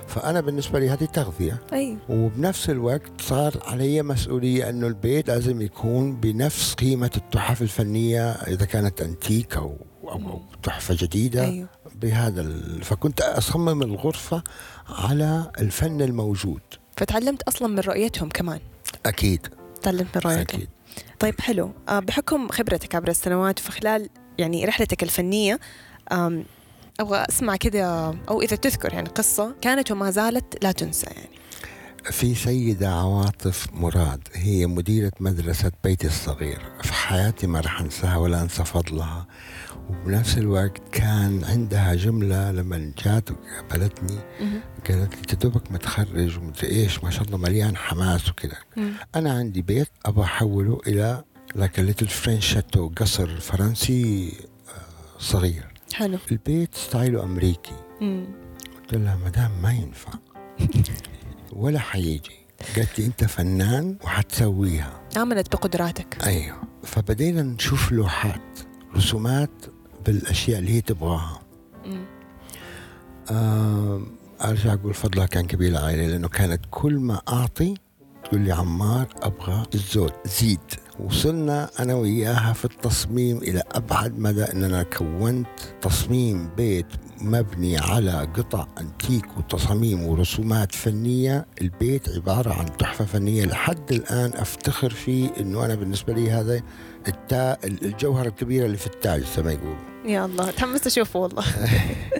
[0.07, 1.61] فأنا بالنسبة لي هذه تغذية.
[1.72, 8.64] أيوه وبنفس الوقت صار علي مسؤولية أنه البيت لازم يكون بنفس قيمة التحف الفنية إذا
[8.64, 9.76] كانت أنتيك أو,
[10.14, 11.68] أو, أو تحفة جديدة أيوه.
[11.94, 12.83] بهذا ال...
[12.85, 14.42] فكنت أصمم الغرفة
[14.88, 16.61] على الفن الموجود.
[16.96, 18.61] فتعلمت أصلا من رؤيتهم كمان.
[19.07, 19.46] أكيد.
[19.83, 20.68] تعلمت من رؤيته أكيد.
[21.18, 21.72] طيب حلو.
[21.88, 25.61] آه، بحكم خبرتك عبر السنوات في خلال يعني رحلتك الفنية
[26.12, 26.44] آم،
[27.00, 31.29] أبغى أسمع كذا أو إذا تذكر يعني قصة كانت وما زالت لا تنسى يعني.
[32.11, 36.61] في سيدة عواطف مراد هي مديرة مدرسة بيتي الصغير.
[36.83, 39.27] في حياتي ما راح أنساها ولا أنسى فضلها.
[39.91, 44.19] وبنفس الوقت كان عندها جملة لما جات وقابلتني
[44.89, 48.57] قالت لي تدوبك متخرج ومدري إيش ما شاء الله مليان حماس وكذا
[49.15, 54.33] أنا عندي بيت أبغى أحوله إلى like little French château قصر فرنسي
[54.69, 55.67] آه، صغير.
[55.95, 56.19] حلو.
[56.33, 57.75] البيت style ه أمريكي.
[58.01, 60.13] قلت لها مدام ما ينفع.
[61.53, 62.37] ولا حيجي.
[62.77, 65.01] قالت لي أنت فنان وحتسويها.
[65.17, 66.25] آمنت بقدراتك.
[66.27, 66.57] أيوه.
[66.85, 68.59] فبدينا نشوف لوحات.
[68.96, 69.50] رسومات
[70.07, 71.40] بالأشياء اللي هي تبغاها.
[73.30, 74.02] آه
[74.44, 77.74] أرجع أقول فضلها كان كبير العائله لأنه كانت كل ما أعطي
[78.24, 80.59] تقول لي عمار أبغى الزود زيد
[81.00, 85.46] وصلنا أنا وياها في التصميم إلى أبعد مدى اننا كونت
[85.83, 86.87] تصميم بيت
[87.20, 91.46] مبني على قطع أنتيك وتصاميم ورسومات فنية.
[91.61, 93.44] البيت عبارة عن تحفة فنية.
[93.44, 96.62] لحد الآن أفتخر فيه إنه أنا بالنسبة لي هذا
[97.09, 101.44] التا الجوهرة الكبيرة اللي في التاج زي ما يقولوا يا الله تحمست أشوفه والله.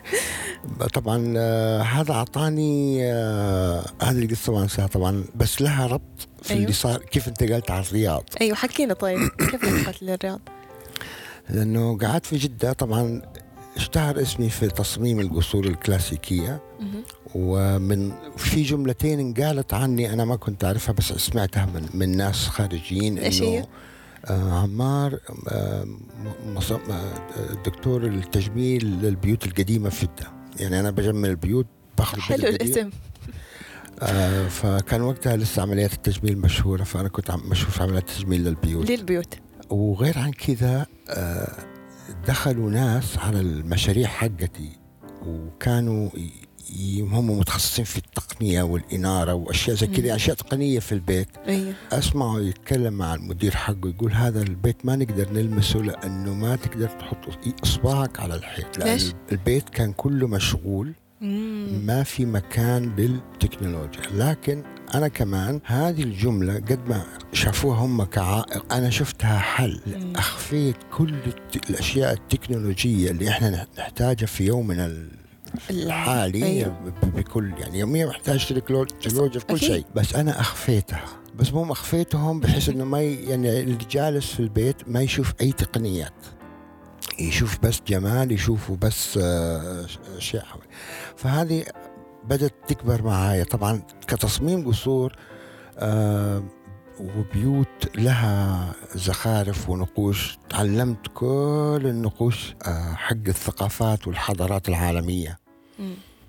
[0.95, 6.63] طبعا آه، هذا أعطاني آه، هذه القصة ما أنساها طبعا بس لها ربط في أيوه.
[6.63, 8.25] اللي صار كيف أنت قلت على الرياض.
[8.41, 10.41] أيوه حكينا طيب كيف دخلت للرياض؟
[11.51, 13.23] لأنه قعدت في جدة طبعا
[13.77, 17.03] اشتهر اسمي في تصميم القصور الكلاسيكية مهم.
[17.35, 23.19] ومن في جملتين انقالت عني أنا ما كنت أعرفها بس سمعتها من من ناس خارجيين؟
[23.19, 23.67] إنه
[24.27, 25.87] آه عمار آه
[26.91, 31.67] آه، دكتور التجميل للبيوت القديمة في جده يعني أنا بجمل البيوت
[31.99, 32.49] باخذ حلو.
[32.49, 32.91] الاسم
[34.03, 38.91] آه فكان وقتها لسه عمليات التجميل مشهورة فأنا كنت عم مشهور في عمليات التجميل للبيوت
[38.91, 39.35] للبيوت
[39.71, 41.53] وغير عن كذا آه،
[42.29, 44.71] دخلوا ناس على المشاريع حقتي
[45.27, 46.11] وكانوا
[47.01, 50.15] هم متخصصين في التقنية والإنارة وأشياء زي كذا.
[50.15, 55.33] أشياء تقنية في البيت أيوه اسمعه يتكلم مع المدير حقه يقول هذا البيت ما نقدر
[55.33, 57.19] نلمسه لأنه ما تقدر تحط
[57.63, 61.81] إصبعك على الحيط لأن ليش؟ البيت كان كله مشغول مم.
[61.87, 64.63] ما في مكان للتكنولوجيا لكن
[64.95, 70.17] أنا كمان هذه الجملة قد ما شافوها هم كعائق أنا شفتها حل مم.
[70.17, 75.09] أخفيت كل الت- الأشياء التكنولوجية اللي إحنا نحتاجها في يومنا ال-
[75.71, 76.93] الحالي أيوه.
[77.03, 79.59] بكل يعني يوميا محتاج تكنولو- تكنولوجيا في كل.
[79.59, 81.05] شيء بس أنا أخفيتها
[81.37, 86.13] بس مو أخفيتهم بحيث إنه ما يعني اللي جالس في البيت ما يشوف أي تقنيات
[87.19, 89.87] يشوف بس جمال يشوفوا بس آه،
[90.35, 90.67] حوالي.
[91.17, 91.65] فهذه
[92.29, 93.45] بدأت تكبر معايا.
[93.45, 95.17] طبعا كتصميم قصور
[95.79, 96.43] آه،
[97.01, 100.39] وبيوت لها زخارف ونقوش.
[100.51, 105.39] تعلمت كل النقوش آه، حق الثقافات والحضارات العالمية.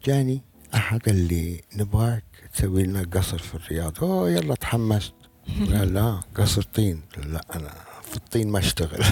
[0.06, 0.42] جاني
[0.76, 4.04] أحد قال لي نبغاك تسوي لنا قصر في الرياض.
[4.04, 5.14] أوه يلا تحمست.
[5.74, 7.02] قال لا قصر طين.
[7.18, 9.04] لا أنا في الطين ما أشتغل.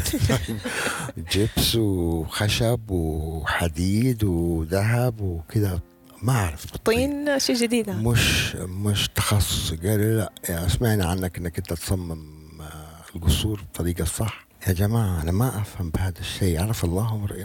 [1.33, 5.79] جبس وخشب وحديد وذهب وكذا.
[6.23, 6.65] ما أعرف.
[6.77, 7.89] طين شيء جديد.
[7.89, 10.31] مش مش تخصص قال لي لا.
[10.49, 14.47] يا سمعنا عنك إنك أنت تصمم آه، القصور بالطريقة الصح.
[14.67, 16.61] يا جماعة أنا ما أفهم بهذا الشيء.
[16.61, 17.43] عرف الله امرئ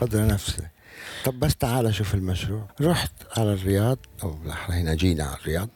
[0.00, 0.68] قدر نفسه.
[1.24, 2.68] طب بس تعال شوف المشروع.
[2.80, 5.68] رحت على الرياض أو بالاحرى هنا جينا على الرياض.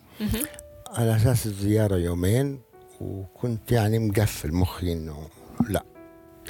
[0.95, 2.61] على أساس الزيارة يومين
[3.01, 5.29] وكنت يعني مقفل مخي إنه
[5.69, 5.85] لا.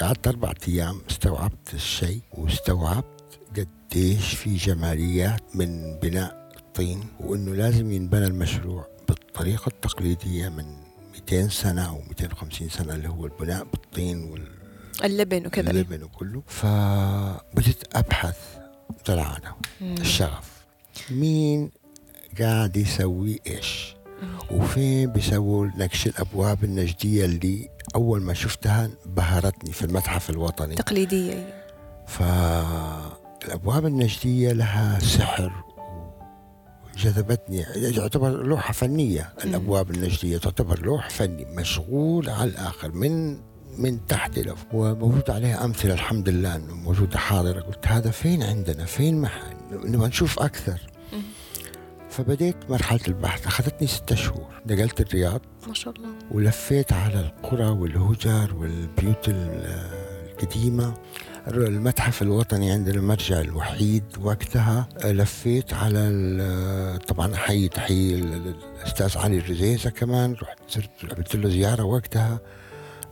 [0.01, 3.12] قعدت أربع أيام استوعبت الشيء واستوعبت
[3.93, 10.65] قديش في جماليات من بناء الطين وإنه لازم ينبنى المشروع بالطريقة التقليدية من
[11.15, 14.35] 200 سنة أو 250 سنة اللي هو البناء بالطين
[15.05, 15.69] اللبن وكذا.
[15.69, 16.43] واللبن وكله.
[16.47, 18.39] فبدت أبحث
[19.05, 19.95] طلعنا مم.
[20.01, 20.51] الشغف.
[21.11, 21.71] مين
[22.41, 23.95] قاعد يسوي إيش؟
[24.51, 30.75] وفين بيسووا نقش الأبواب النجدية اللي أول ما شفتها بهرتني في المتحف الوطني.
[30.75, 31.33] تقليدية.
[32.21, 33.12] أيوه.
[33.43, 35.53] فالابواب النجدية لها سحر
[36.97, 39.33] جذبتني يعتبر لوحة فنية.
[39.45, 42.93] الأبواب النجدية تعتبر لوح فني مشغول على الآخر.
[42.93, 43.39] من
[43.79, 47.61] من تحت فوق وموجود عليها أمثلة الحمد لله إنه موجودة حاضرة.
[47.61, 49.43] قلت هذا فين عندنا؟ فين مح...
[49.73, 50.81] نبغى نشوف أكثر.
[51.13, 51.23] مم.
[52.11, 53.47] فبديت مرحلة البحث.
[53.47, 54.63] أخذتني ستة شهور.
[54.67, 55.41] نقلت الرياض.
[55.69, 56.09] ما شاء الله.
[56.31, 59.91] ولفيت على القرى والهجر والبيوت ال-
[60.31, 60.95] القديمة.
[61.47, 70.33] المتحف الوطني عندنا المرجع الوحيد وقتها لفيت على طبعا حي تحيي الاستاذ علي الرزيزة كمان
[70.43, 72.39] رحت صرت عملت له زيارة وقتها.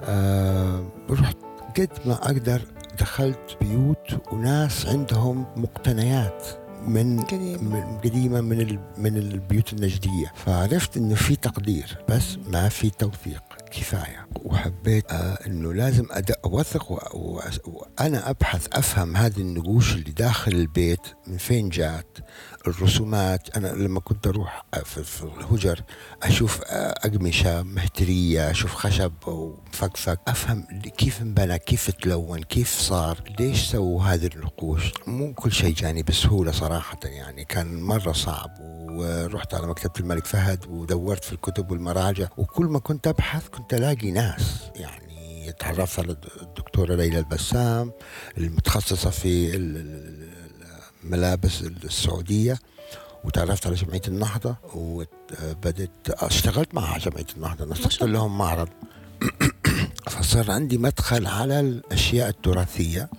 [0.04, 1.36] آه رحت
[1.78, 2.60] قد ما أقدر
[3.00, 6.46] دخلت بيوت وناس عندهم مقتنيات
[6.86, 10.32] من قديم من قديمة من ال- من البيوت النجدية.
[10.34, 14.26] فعرفت إنه في تقدير بس ما في توثيق كفاية.
[14.36, 16.06] وحبيت آه إنه لازم
[16.44, 16.92] أوثق
[17.68, 22.18] وأنا أبحث أفهم هذه النقوش اللي داخل البيت من فين جات
[22.66, 23.56] الرسومات.
[23.56, 25.82] أنا لما كنت أروح في, في الهجر
[26.22, 30.20] أشوف آه، أقمشة مهترية أشوف خشب ومفكفك.
[30.28, 30.66] أفهم
[30.98, 34.92] كيف انبنى كيف تلون كيف صار ليش سووا هذه النقوش.
[35.06, 37.44] مو كل شيء جاني بسهولة صراحة يعني.
[37.44, 38.50] كان مرة صعب.
[38.90, 42.28] ورحت على مكتبة الملك فهد ودورت في الكتب والمراجع.
[42.36, 47.92] وكل ما كنت أبحث كنت ألاقي ناس يعني تعرفت على الدكتورة ليلى البسام
[48.38, 50.30] المتخصصة في ال- ال-
[51.04, 52.58] الملابس السعودية
[53.24, 58.02] وتعرفت على جمعية النهضة وبدت اشتغلت مع جمعية النهضة نسقت.
[58.02, 58.68] لهم معرض.
[60.10, 63.10] فصار عندي مدخل على الأشياء التراثية.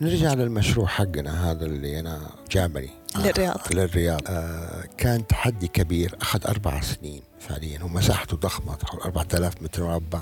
[0.00, 3.58] نرجع للمشروع حقنا هذا اللي أنا جابني للرياض.
[3.58, 9.82] آه للرياض آه كان تحدي كبير أخذ أربع سنين فعليا ومساحته ضخمة حول 4000 متر
[9.84, 10.20] مربع.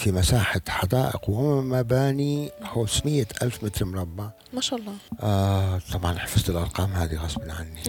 [0.00, 4.30] في مساحة حدائق ومباني 500 ألف متر مربع.
[4.52, 4.94] ما شاء الله.
[5.20, 7.82] آه طبعا حفظت الأرقام هذه غصب عني.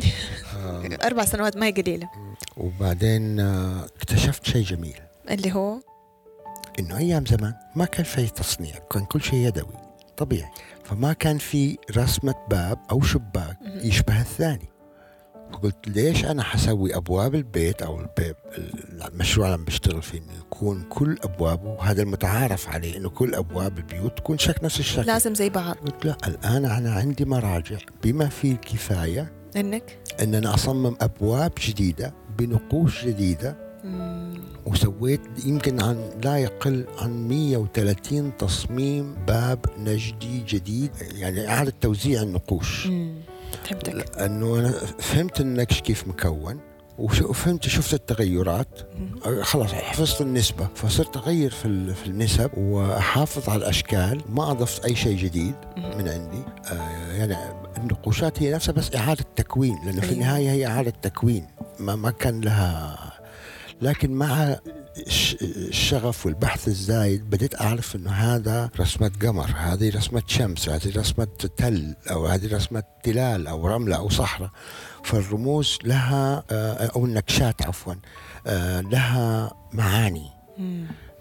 [0.57, 2.09] آه أربع سنوات ما هي قليلة.
[2.57, 4.99] وبعدين آه اكتشفت شيء جميل.
[5.29, 5.77] اللي هو؟
[6.79, 9.77] إنه أيام زمان ما كان في تصنيع كان كل شيء يدوي
[10.17, 10.51] طبيعي.
[10.83, 14.70] فما كان في رسمة باب أو شباك يشبه الثاني.
[15.53, 18.35] فقلت ليش أنا حسوي أبواب البيت أو البيب
[19.07, 23.77] المشروع اللي أنا بشتغل فيه إنه يكون كل أبوابه وهذا المتعارف عليه إنه كل أبواب
[23.77, 25.07] البيوت تكون شكل نفس الشكل.
[25.07, 25.75] لازم زي بعض.
[25.75, 32.13] قلت لا الآن أنا عندي مراجع بما فيه الكفايه إنك؟ إن أنا أصمم أبواب جديدة
[32.37, 33.71] بنقوش جديدة.
[33.83, 34.41] مم.
[34.65, 42.87] وسويت يمكن عن لا يقل عن 130 تصميم باب نجدي جديد يعني إعادة توزيع النقوش.
[42.87, 43.13] مم.
[43.55, 43.93] فهمتك.
[44.17, 46.59] لأنه أنا فهمت النقش كيف مكون
[46.97, 48.79] وفهمت شفت التغيرات.
[49.25, 54.21] أه، خلاص حفظت النسبة فصرت أغير في, في النسب وأحافظ على الأشكال.
[54.29, 56.43] ما أضفت أي شيء جديد من عندي.
[56.71, 57.37] آه يعني
[57.77, 60.13] النقوشات هي نفسها بس إعادة تكوين لأنه في أيوة.
[60.13, 61.47] النهاية هي إعادة تكوين.
[61.79, 62.97] ما, ما كان لها
[63.81, 64.55] لكن مع
[64.97, 71.27] الشغف والبحث الزايد بديت أعرف أنه هذا رسمة قمر هذه رسمة شمس هذه رسمة
[71.57, 74.49] تل أو هذه رسمة تلال أو رملة أو صحراء.
[75.03, 77.93] فالرموز لها آه، أو النكشات عفوا
[78.47, 80.29] آه، لها معاني.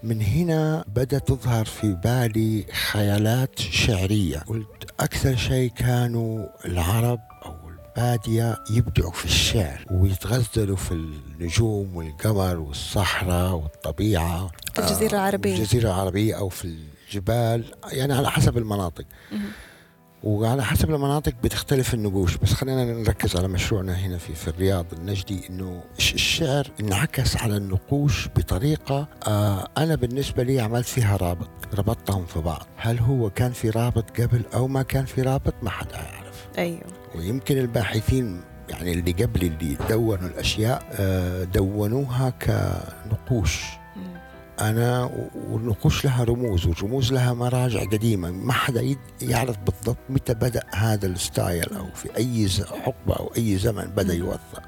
[0.03, 4.37] من هنا بدأت تظهر في بالي خيالات شعرية.
[4.37, 7.60] قلت أكثر شيء كانوا العرب أو
[7.97, 14.51] البادية يبدعوا في الشعر ويتغزلوا في النجوم والقمر والصحراء والطبيعة.
[14.73, 15.55] في الجزيرة آه، العربية.
[15.55, 16.75] الجزيرة العربية أو في
[17.09, 17.65] الجبال.
[17.91, 19.05] يعني على حسب المناطق.
[20.23, 22.37] وعلى حسب المناطق بتختلف النقوش.
[22.37, 27.57] بس خلينا نركز على مشروعنا هنا في في الرياض النجدي إنه الش- الشعر انعكس على
[27.57, 31.49] النقوش بطريقة آه أنا بالنسبة لي عملت فيها رابط.
[31.73, 32.67] ربطتهم في بعض.
[32.77, 35.97] هل هو كان في رابط قبل أو ما كان في رابط؟ ما حدا
[36.57, 36.81] أيوه.
[37.15, 43.63] ويمكن الباحثين يعني اللي قبل اللي دونوا الأشياء آه دونوها كنقوش.
[44.61, 45.11] أنا
[45.49, 48.31] والنقوش لها رموز والرموز لها مراجع قديمة.
[48.31, 52.49] ما حدا يعرف بالضبط متى بدأ هذا الستايل أو في أي
[52.83, 54.63] حقبة أو أي زمن بدأ يوثق.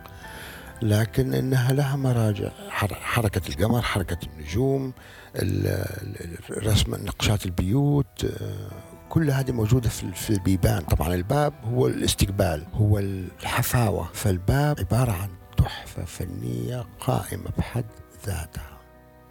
[0.82, 4.94] لكن إنها لها مراجع حر- حركة القمر حركة النجوم
[5.36, 8.72] ال- ال- رسم نقشات البيوت آه،
[9.14, 10.82] كل هذه موجودة في في البيبان.
[10.82, 14.10] طبعا الباب هو الاستقبال هو الحفاوة.
[14.14, 17.86] فالباب عبارة عن تحفة فنية قائمة بحد
[18.26, 18.80] ذاتها.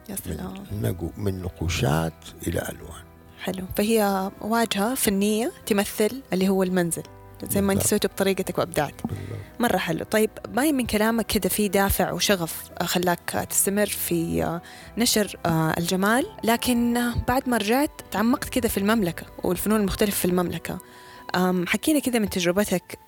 [0.08, 0.54] يا سلام.
[0.72, 2.12] من, من نقوشات
[2.46, 3.02] إلى ألوان.
[3.40, 3.64] حلو.
[3.76, 7.02] فهي واجهة فنية تمثل اللي هو المنزل.
[7.50, 7.87] زي ما انت.
[7.87, 8.94] سويته بطريقتك وأبدعت.
[9.61, 10.05] مرة حلو.
[10.05, 14.62] طيب باين من كلامك كده في دافع وشغف خلاك تستمر في آه،
[14.98, 20.24] نشر آه، الجمال لكن آه، بعد ما رجعت تعمقت كده في المملكة والفنون المختلفة في
[20.24, 20.72] المملكة.
[20.72, 20.78] آم،
[21.66, 22.98] حكينا كده من تجربتك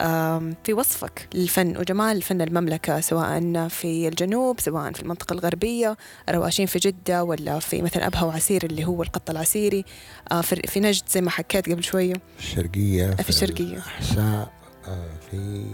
[0.65, 5.97] في وصفك للفن وجمال فن المملكة سواء في الجنوب سواء في المنطقة الغربية
[6.31, 9.85] رواشين في جدة ولا في مثلا أبها وعسير اللي هو القط العسيري.
[10.33, 13.75] آه، في في نجد زي ما حكيت قبل شوية في الشرقية في الشرقية.
[13.77, 14.53] الأحساء
[14.89, 15.65] آه، في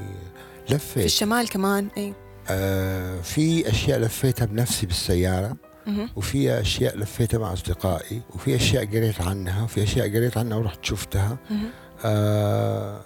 [0.66, 2.14] في لفيت الشمال كمان أي.
[2.48, 5.56] آه، في أشياء لفيتها بنفسي بالسيارة.
[6.16, 11.38] وفي أشياء لفيتها مع أصدقائي وفي أشياء قريت عنها وفي أشياء قريت عنها ورحت شفتها.
[12.04, 13.00] آه،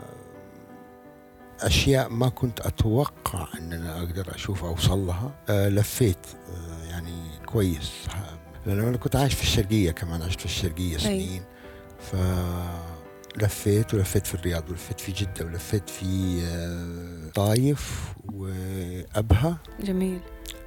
[1.61, 5.31] أشياء ما كنت أتوقع ان أنا أقدر أشوف أوصل لها.
[5.49, 7.13] آه، لفيت آه، يعني
[7.47, 7.93] كويس.
[8.67, 11.43] لأنه أنا كنت عايش في الشرقية كمان عشت في الشرقية سنين.
[11.99, 12.17] ف
[13.37, 16.41] لفيت ولفيت في الرياض ولفيت في جدة ولفيت في
[17.35, 19.57] طايف وأبها.
[19.81, 20.21] جميل.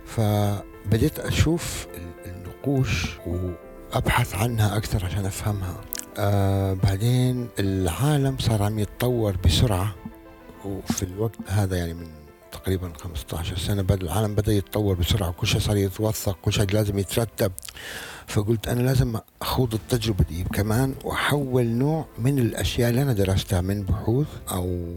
[0.06, 5.82] فبديت أشوف ال- النقوش وأبحث عنها أكثر عشان أفهمها.
[6.18, 9.96] آه بعدين العالم صار عم يتطور بسرعة
[10.66, 12.08] وفي الوقت هذا يعني من
[12.52, 17.00] تقريبا 15 سنة بدأ العالم بدأ يتطور بسرعة وكل شيء صار يتوثق كل شيء لازم
[17.00, 17.52] يترتب.
[18.28, 23.84] فقلت أنا لازم أخوض التجربة دي كمان وأحول نوع من الأشياء اللي أنا درستها من
[23.84, 24.96] بحوث أو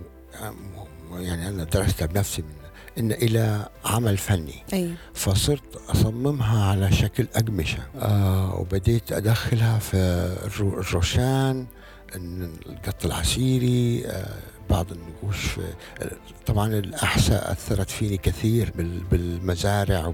[1.12, 2.59] يعني أنا درستها بنفسي من
[2.98, 4.62] إن إلى عمل فني.
[4.72, 4.90] أي.
[5.14, 9.96] فصرت أصممها على شكل أقمشة آه وبديت أدخلها في
[10.46, 11.66] الرو- الروشان
[12.14, 14.34] القط العسيري آه
[14.70, 15.46] بعض النقوش
[16.46, 20.12] طبعا الأحساء أثرت فيني كثير بال- بالمزارع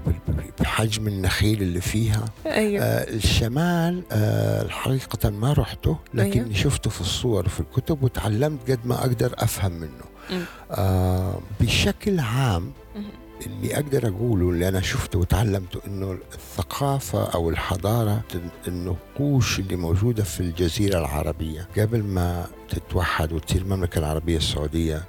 [0.59, 2.25] وبحجم النخيل اللي فيها.
[2.45, 2.83] أيوه.
[2.83, 6.53] آه الشمال آه الحقيقة ما رحته لكن أيوه.
[6.53, 10.03] شفته في الصور وفي الكتب وتعلمت قد ما أقدر أفهم منه.
[10.71, 12.71] آه بشكل عام.
[13.45, 18.21] اللي أقدر أقوله اللي أنا شفته وتعلمته إنه الثقافة أو الحضارة
[18.67, 21.67] النقوش اللي موجودة في الجزيرة العربية.
[21.77, 25.05] قبل ما تتوحد وتصير المملكة العربية السعودية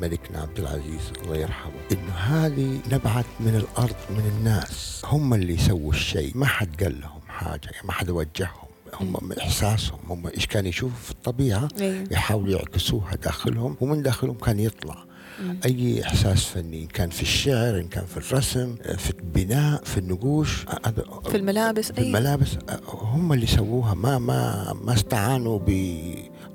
[0.00, 5.02] ملكنا عبد العزيز الله يرحمه إنه هذه نبعت من الأرض من الناس.
[5.04, 6.32] هم اللي سووا الشيء.
[6.34, 8.67] ما حد قال لهم حاجة ما حد وجههم.
[8.94, 14.34] هم من احساسهم هم إيش كان يشوفوا في الطبيعة أيوه يحاولوا يعكسوها داخلهم ومن داخلهم
[14.36, 15.04] كان يطلع.
[15.42, 15.58] مم.
[15.64, 20.64] أي إحساس فني؟ إن كان في الشعر إن كان في الرسم في البناء في النقوش
[21.30, 22.48] في الملابس في اي الملابس
[22.86, 23.94] هم اللي سووها.
[23.94, 25.70] ما ما ما استعانوا ب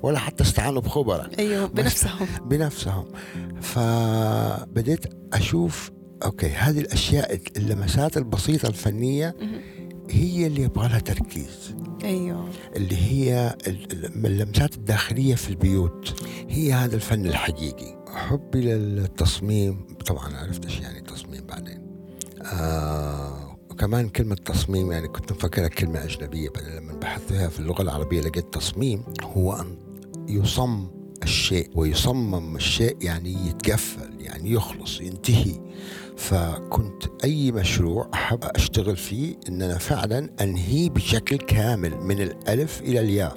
[0.02, 1.30] ولا حتى استعانوا بخبراء.
[1.38, 2.26] أيوه بنفسهم.
[2.44, 3.04] بنفسهم.
[3.60, 5.90] فبديت أشوف
[6.24, 9.60] okay هذه الأشياء اللمسات البسيطة الفنية مهم.
[10.10, 11.74] هي اللي يبغى لها تركيز.
[12.04, 12.48] أيوه.
[12.76, 16.14] اللي هي ال- ال- اللمسات الداخلية في البيوت.
[16.48, 18.04] هي هذا الفن الحقيقي.
[18.08, 21.82] حبي للتصميم طبعا عرفت إيش يعني تصميم بعدين.
[22.42, 27.82] آه وكمان كلمة تصميم يعني كنت مفكرها كلمة أجنبية بعدين لما بحثت فيها في اللغة
[27.82, 29.76] العربية لقيت تصميم هو أن
[30.28, 30.86] يصم
[31.22, 35.60] الشيء ويصمم الشيء يعني يتقفل يعني يخلص ينتهي.
[36.16, 43.00] فكنت أي مشروع أحب أشتغل فيه ان أنا فعلا أنهيه بشكل كامل من الألف إلى
[43.00, 43.34] الياء.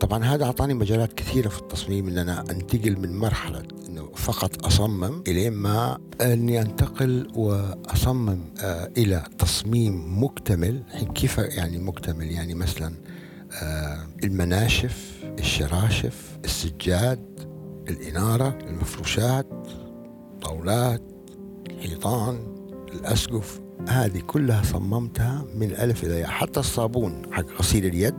[0.00, 5.22] طبعا هذا أعطاني مجالات كثيرة في التصميم ان أنا أنتقل من مرحلة إنه فقط أصمم
[5.28, 10.82] إلين ما اني انتقل وأصمم آه إلى تصميم مكتمل.
[11.14, 12.94] كيف يعني مكتمل؟ يعني مثلا
[13.62, 17.40] آه المناشف الشراشف السجاد
[17.88, 19.46] الإنارة المفروشات
[20.42, 21.02] طاولات
[21.84, 22.38] الحيطان
[22.94, 28.14] الأسقف هذه كلها صممتها من ألف إلى حتى الصابون حق غسيل اليد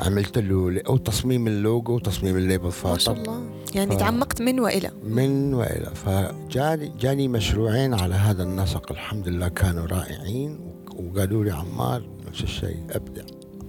[0.00, 3.40] عملت له أو تصميم اللوجو تصميم ال label ما شاء الله.
[3.74, 4.90] يعني ف- تعمقت من وإلى.
[5.04, 5.90] من وإلى.
[5.94, 10.58] فجاني جاني مشروعين على هذا النسق الحمد لله كانوا رائعين.
[10.96, 13.22] وقالوا لي عمار نفس الشيء ابدع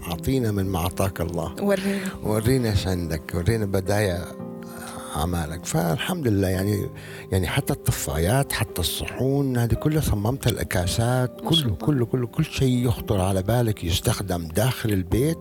[0.07, 1.53] أعطينا من ما أعطاك الله.
[1.61, 1.99] ورينا.
[2.23, 4.25] ورينا إيش عندك ورينا بدايا
[5.15, 5.65] أعمالك.
[5.65, 6.89] فالحمد لله يعني
[7.31, 11.75] يعني حتى الطفايات حتى الصحون هذه كلها صممتها الكاسات كله.
[11.75, 15.37] كله كله كل شيء يخطر على بالك يستخدم داخل البيت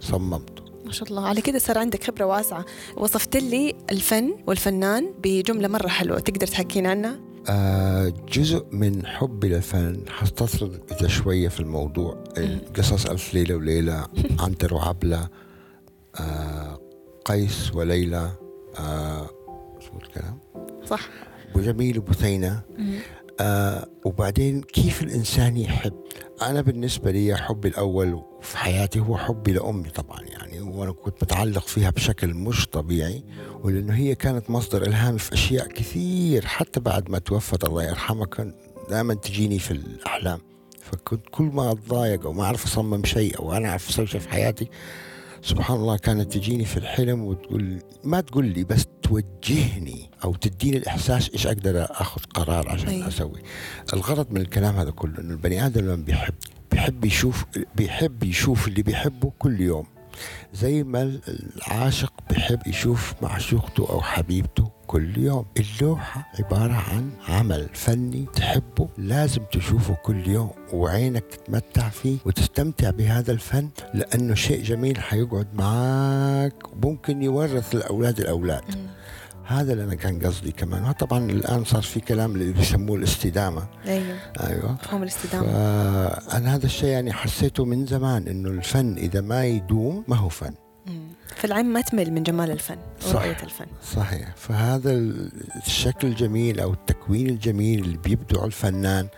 [0.00, 0.64] صممته.
[0.84, 1.26] ما شاء الله.
[1.26, 2.64] على كده صار عندك خبرة واسعة.
[2.96, 6.18] وصفت لي الفن والفنان بجملة مرة حلوة.
[6.18, 12.24] تقدر تحكينا عنها؟ آه جزء من حبي للفن حستطرد إذا شوية في الموضوع.
[12.76, 14.06] قصص ألف ليلة وليلة
[14.44, 15.28] عنتر وعبلة
[16.20, 16.80] آه
[17.24, 18.30] قيس وليلى
[18.78, 19.30] آه
[19.80, 20.38] شو الكلام؟
[20.86, 21.08] صح.
[21.54, 22.62] وجميل وبثينة
[23.40, 25.92] آه وبعدين كيف الإنسان يحب؟
[26.42, 31.66] أنا بالنسبة لي حبي الأول في حياتي هو حبي لأمي طبعا يعني وأنا كنت متعلق
[31.66, 33.24] فيها بشكل مش طبيعي
[33.62, 38.54] ولأنه هي كانت مصدر إلهامي في أشياء كثير حتى بعد ما توفت الله يرحمها كان
[38.90, 40.38] دائما تجيني في الأحلام.
[40.80, 44.28] فكنت كل ما أتضايق أو ما أعرف أصمم شيء أو أنا أعرف أسوي شيء في
[44.28, 44.68] حياتي
[45.44, 51.30] سبحان الله كانت تجيني في الحلم وتقول ما تقول لي بس توجهني أو تديني الإحساس
[51.30, 53.08] إيش أقدر آخذ قرار عشان أيوة.
[53.08, 53.42] أسوي
[53.92, 56.34] الغرض من الكلام هذا كله إنه البني آدم لما بيحب
[56.70, 57.44] بيحب يشوف
[57.76, 59.86] بيحب يشوف اللي بيحبه كل يوم
[60.54, 65.44] زي ما العاشق بيحب يشوف معشوقته أو حبيبته كل يوم.
[65.56, 73.32] اللوحة عبارة عن عمل فني تحبه لازم تشوفه كل يوم وعينك تتمتع فيه وتستمتع بهذا
[73.32, 78.20] الفن لأنه شيء جميل حيقعد معاك وممكن يورث الأولاد.
[78.20, 78.62] الأولاد
[79.44, 80.92] هذا اللي أنا كان قصدي كمان.
[80.92, 83.66] طبعا الآن صار في كلام اللي بيسموه الاستدامة.
[83.86, 84.16] أيوه.
[84.40, 84.72] أيوه.
[84.72, 85.46] مفهوم الاستدامة.
[85.46, 90.54] فأنا هذا الشيء يعني حسيته من زمان إنه الفن إذا ما يدوم ما هو فن.
[91.34, 91.40] مم.
[91.42, 93.14] فالعين ما تمل من جمال الفن صح.
[93.14, 94.90] ورؤية الفن صحيح فهذا
[95.66, 99.08] الشكل الجميل أو التكوين الجميل اللي بيبدعه الفنان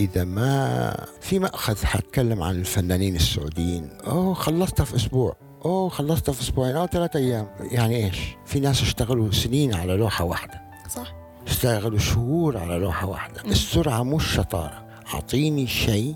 [0.00, 6.40] إذا ما في مأخذ حتكلم عن الفنانين السعوديين أوه خلصتها في أسبوع أوه خلصتها في
[6.40, 11.14] أسبوعين أو ثلاثة أيام يعني إيش في ناس اشتغلوا سنين على لوحة واحدة صح
[11.46, 13.50] اشتغلوا شهور على لوحة واحدة مم.
[13.50, 16.14] السرعة مش شطارة أعطيني شيء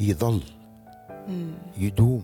[0.00, 0.40] يظل
[1.28, 1.52] مم.
[1.78, 2.22] يدوم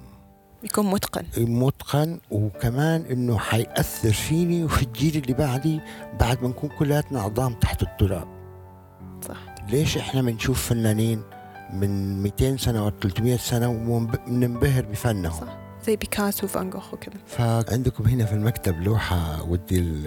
[0.62, 1.24] يكون متقن.
[1.38, 5.80] متقن وكمان إنه حيأثر فيني وفي الجيل اللي بعدي
[6.20, 8.28] بعد ما نكون كلياتنا عظام تحت التراب.
[9.28, 9.36] صح.
[9.68, 11.22] ليش إحنا بنشوف فنانين
[11.72, 15.58] من 200 سنة و 300 سنة وبننبهر بفنهم؟ صح.
[15.86, 20.04] زي بيكاسو وفان جوخ وكذا فعندكم هنا في المكتب لوحة ودي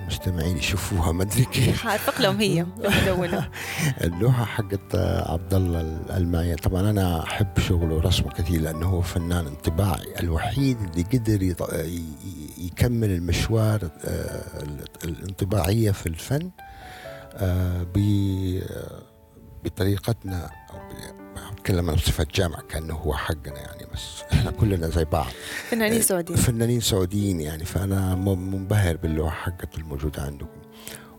[0.00, 1.82] المستمعين يشوفوها ما أدري كيف.
[1.82, 2.66] حارفق لهم هي
[4.04, 4.94] اللوحة حقت
[5.26, 11.02] عبد الله الالماني طبعا أنا أحب شغله ورسمه كثير لأنه هو فنان انطباعي الوحيد اللي
[11.02, 11.42] قدر
[12.58, 14.64] يكمل المشوار آه،
[15.04, 16.50] الانطباعية في الفن
[17.34, 17.86] آه،
[19.64, 20.80] بطريقتنا أو
[21.60, 25.26] اتكلم عن صفة جامع كأنه هو حقنا يعني بس إحنا كلنا زي بعض.
[25.70, 26.38] فنانين سعوديين.
[26.38, 30.60] فنانين سعوديين يعني فأنا منبهر باللوحة حقته الموجودة عندكم.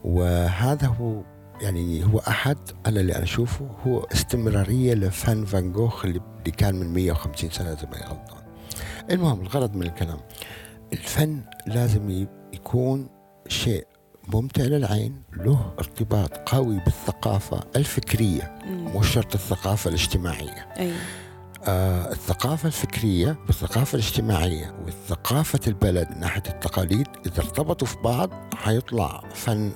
[0.04, 1.22] وهذا هو
[1.62, 6.22] يعني هو أحد أنا اللي أنا أشوفه هو استمرارية لفن فان جوخ اللي
[6.58, 8.44] كان من 150 سنة زي ما غلطان.
[9.12, 10.20] المهم الغرض من الكلام
[10.94, 13.10] الفن لازم يكون
[13.48, 13.88] شيء
[14.34, 15.22] ممتع للعين.
[15.34, 18.98] له ارتباط قوي بالثقافة الفكرية مم.
[18.98, 20.68] مش شرط الثقافة الاجتماعية.
[20.80, 20.96] أيوه
[21.68, 29.24] آه الثقافة الفكرية والثقافة الاجتماعية والثقافة البلد من ناحية التقاليد إذا ارتبطوا في بعض حيطلع
[29.34, 29.72] فن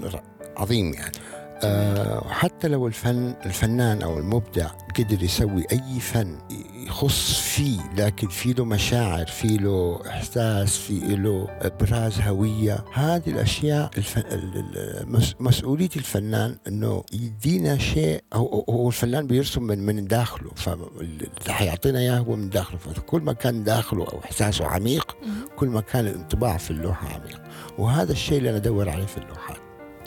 [0.58, 1.16] عظيم يعني.
[1.64, 4.68] آه حتى لو الفن الفنان أو المبدع
[5.00, 6.38] قدر يسوي أي فن
[6.86, 12.86] يخص فيه لكن في له مشاعر في له إحساس في له إبراز هوية.
[12.94, 14.18] هذه الأشياء الف...
[14.18, 14.24] ال-
[14.58, 21.28] ال- مس- مسؤولية الفنان أنه يدينا شيء هو هو الفنان بيرسم من من داخله فاللي
[21.50, 22.78] حيعطينا إياه هو من داخله.
[22.78, 25.18] فكل ما كان داخله أو إحساسه عميق.
[25.56, 27.42] كل ما كان الانطباع في اللوحة عميق.
[27.78, 29.58] وهذا الشيء اللي أنا أدور عليه في اللوحات.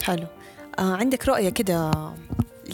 [0.02, 0.26] حلو.
[0.78, 1.90] آه عندك رؤية كده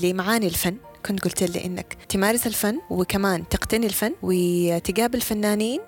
[0.03, 0.77] لمعاني الفن؟
[1.07, 5.81] كنت قلت لي إنك تمارس الفن وكمان تقتني الفن وتقابل فنانين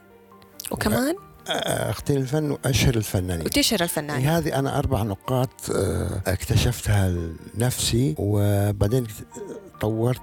[0.70, 3.46] وكمان اختار الفن وأشهر الفنانين.
[3.46, 4.24] وتشهر الفنانين.
[4.24, 5.70] يعني هذه أنا أربع نقاط
[6.26, 9.06] اكتشفتها لنفسي وبعدين
[9.80, 10.22] طورت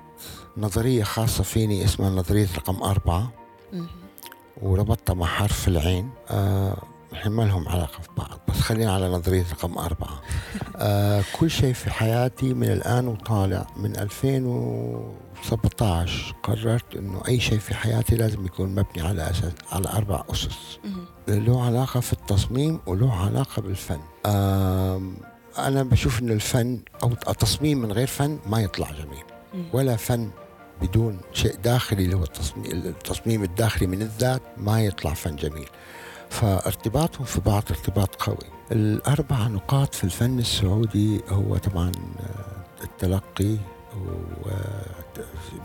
[0.58, 3.32] نظرية خاصة فيني اسمها نظرية رقم أربعة.
[4.62, 6.10] وربطتها مع حرف العين.
[7.14, 10.22] الحين ما لهم علاقة في بعض بس خلينا على نظرية رقم أربعة.
[10.78, 17.76] آه كل شيء في حياتي من الآن وطالع من 2017 قررت إنه أي شيء في
[17.76, 20.80] حياتي لازم يكون مبني على أساس على أربع أسس.
[21.28, 24.00] له علاقة في التصميم وله علاقة بالفن.
[24.26, 25.16] آم،
[25.58, 29.24] أنا بشوف إن الفن أو التصميم من غير فن ما يطلع جميل.
[29.74, 30.30] ولا فن
[30.82, 35.70] بدون شيء داخلي اللي هو التصميم, التصميم الداخلي من الذات ما يطلع فن جميل.
[36.34, 38.50] فارتباطهم في بعض ارتباط قوي.
[38.72, 43.58] الأربع نقاط في الفن السعودي هو طبعا آه، التلقي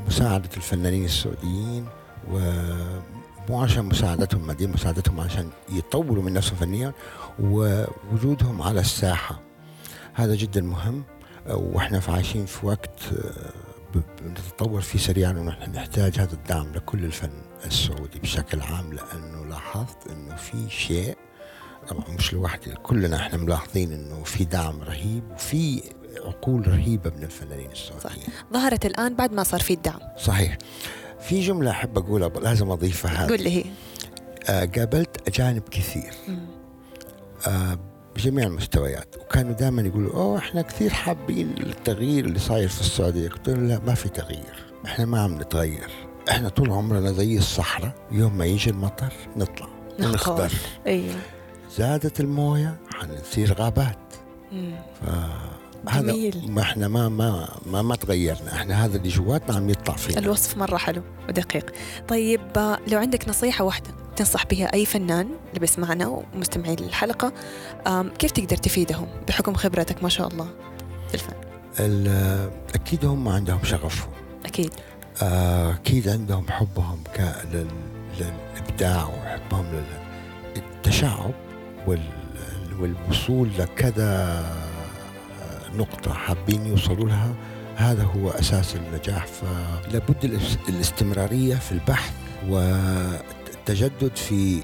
[0.07, 1.87] ومساعدة الفنانين السعوديين
[2.31, 6.93] ومو عشان مساعدتهم ماديا مساعدتهم عشان يطوروا من نفسهم فنيا
[7.41, 9.41] ووجودهم على الساحة.
[10.15, 11.05] هذا جدا مهم
[11.47, 13.53] آه، وإحنا عايشين في وقت آه،
[13.95, 17.31] بنتطور فيه سريعا ونحن نحتاج هذا الدعم لكل الفن
[17.65, 21.17] السعودي بشكل عام لأنه لاحظت إنه في شيء
[21.89, 25.83] طبعا مش لوحدي كلنا إحنا ملاحظين إنه في دعم رهيب وفي
[26.25, 28.27] عقول رهيبة من الفنانين السعوديين.
[28.53, 30.01] ظهرت الآن بعد ما صار في الدعم.
[30.19, 30.59] صحيح.
[31.21, 33.65] في جملة أحب أقولها لازم أضيفها قول هذه لي هي.
[34.49, 36.13] آه قابلت أجانب كثير.
[37.47, 37.79] آه
[38.19, 39.17] بجميع المستويات.
[39.21, 43.29] وكانوا دائما يقولوا أوه إحنا كثير حابين التغيير اللي صاير في السعودية.
[43.29, 44.65] قلت لهم لا ما في تغيير.
[44.85, 45.91] إحنا ما عم نتغير.
[46.31, 47.93] إحنا طول عمرنا زي الصحراء.
[48.11, 49.69] يوم ما يجي المطر نطلع.
[50.01, 50.53] ونخضر
[50.87, 51.15] أيوه
[51.77, 53.99] زادت الموية حنصير غابات.
[54.53, 54.75] مم.
[55.89, 56.45] هذا جميل.
[56.51, 58.53] ما إحنا ما ما ما, ما تغيرنا.
[58.55, 60.19] إحنا هذا اللي جواتنا عم يطلع فينا.
[60.19, 61.71] الوصف مرة حلو ودقيق.
[62.09, 67.33] طيب آه، لو عندك نصيحة واحدة تنصح بها أي فنان اللي بيسمعنا ومستمعين للحلقة
[67.87, 70.49] آم، كيف تقدر تفيدهم بحكم خبرتك ما شاء الله
[71.09, 71.33] في الفن؟
[71.81, 74.11] ال- أكيد هم عندهم شغفهم
[74.47, 74.71] أكيد.
[75.23, 77.03] آه، أكيد عندهم حبهم
[77.53, 77.67] لل-
[78.21, 79.67] للإبداع وحبهم
[80.57, 81.31] للتشعب
[81.87, 82.11] وال-
[82.81, 84.45] والوصول لكذا
[85.77, 87.35] نقطة حابين يوصلوا لها.
[87.77, 92.13] هذا هو أساس النجاح فلابد الاس- الاستمرارية في البحث
[92.49, 94.63] والتجدد في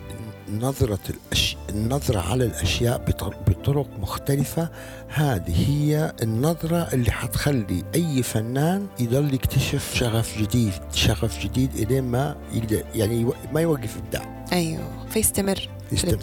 [0.61, 1.57] نظرة الأش...
[1.71, 4.69] النظرة على الأشياء بط- بطرق مختلفة.
[5.09, 12.37] هذه هي النظرة اللي حتخلي أي فنان يضل يكتشف شغف جديد شغف جديد إلين ما
[12.53, 15.69] يقدر يعني يو- ما يوقف إبداع أيوه فيستمر.
[15.93, 16.19] يستمر.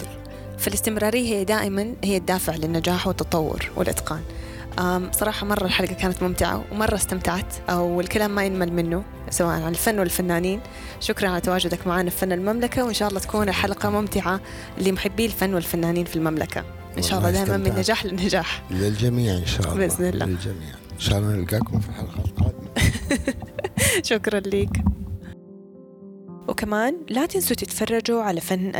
[0.58, 4.22] فالاستمرارية هي دائما هي الدافع للنجاح والتطور والإتقان.
[5.12, 10.62] صراحة مرة الحلقة كانت ممتعة ومرة استمتعت والكلام ما ينمل منه سواء عن الفن والفنانين.
[11.00, 14.42] شكرا على تواجدك معنا في فن المملكة وإن شاء الله تكون الحلقة ممتعة
[14.78, 16.64] لمحبي الفن والفنانين في المملكة.
[16.98, 17.76] إن شاء الله دائما من.
[17.76, 18.64] نجاح لنجاح.
[18.72, 19.76] للجميع إن شاء الله.
[19.76, 20.26] بإذن الله.
[20.26, 20.70] للجميع.
[20.94, 22.72] إن شاء الله نلقاكم في الحلقة القادمة.
[24.12, 24.84] شكرا لك.
[26.48, 28.76] وكمان لا تنسوا تتفرجوا على فن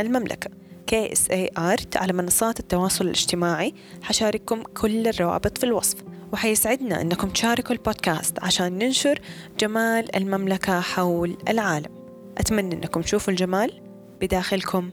[0.82, 5.96] المملكة KSA Art على منصات التواصل الاجتماعي حشارككم كل الروابط في الوصف.
[6.32, 9.20] وحيسعدنا أنكم تشاركوا البودكاست عشان ننشر
[9.60, 11.90] جمال المملكة حول العالم.
[12.38, 13.80] أتمنى أنكم تشوفوا الجمال
[14.20, 14.90] بداخلكم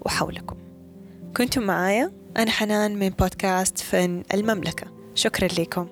[0.00, 0.56] وحولكم.
[1.36, 4.86] كنتم معايا أنا حنان من بودكاست فن المملكة.
[5.14, 5.88] شكرا لكم.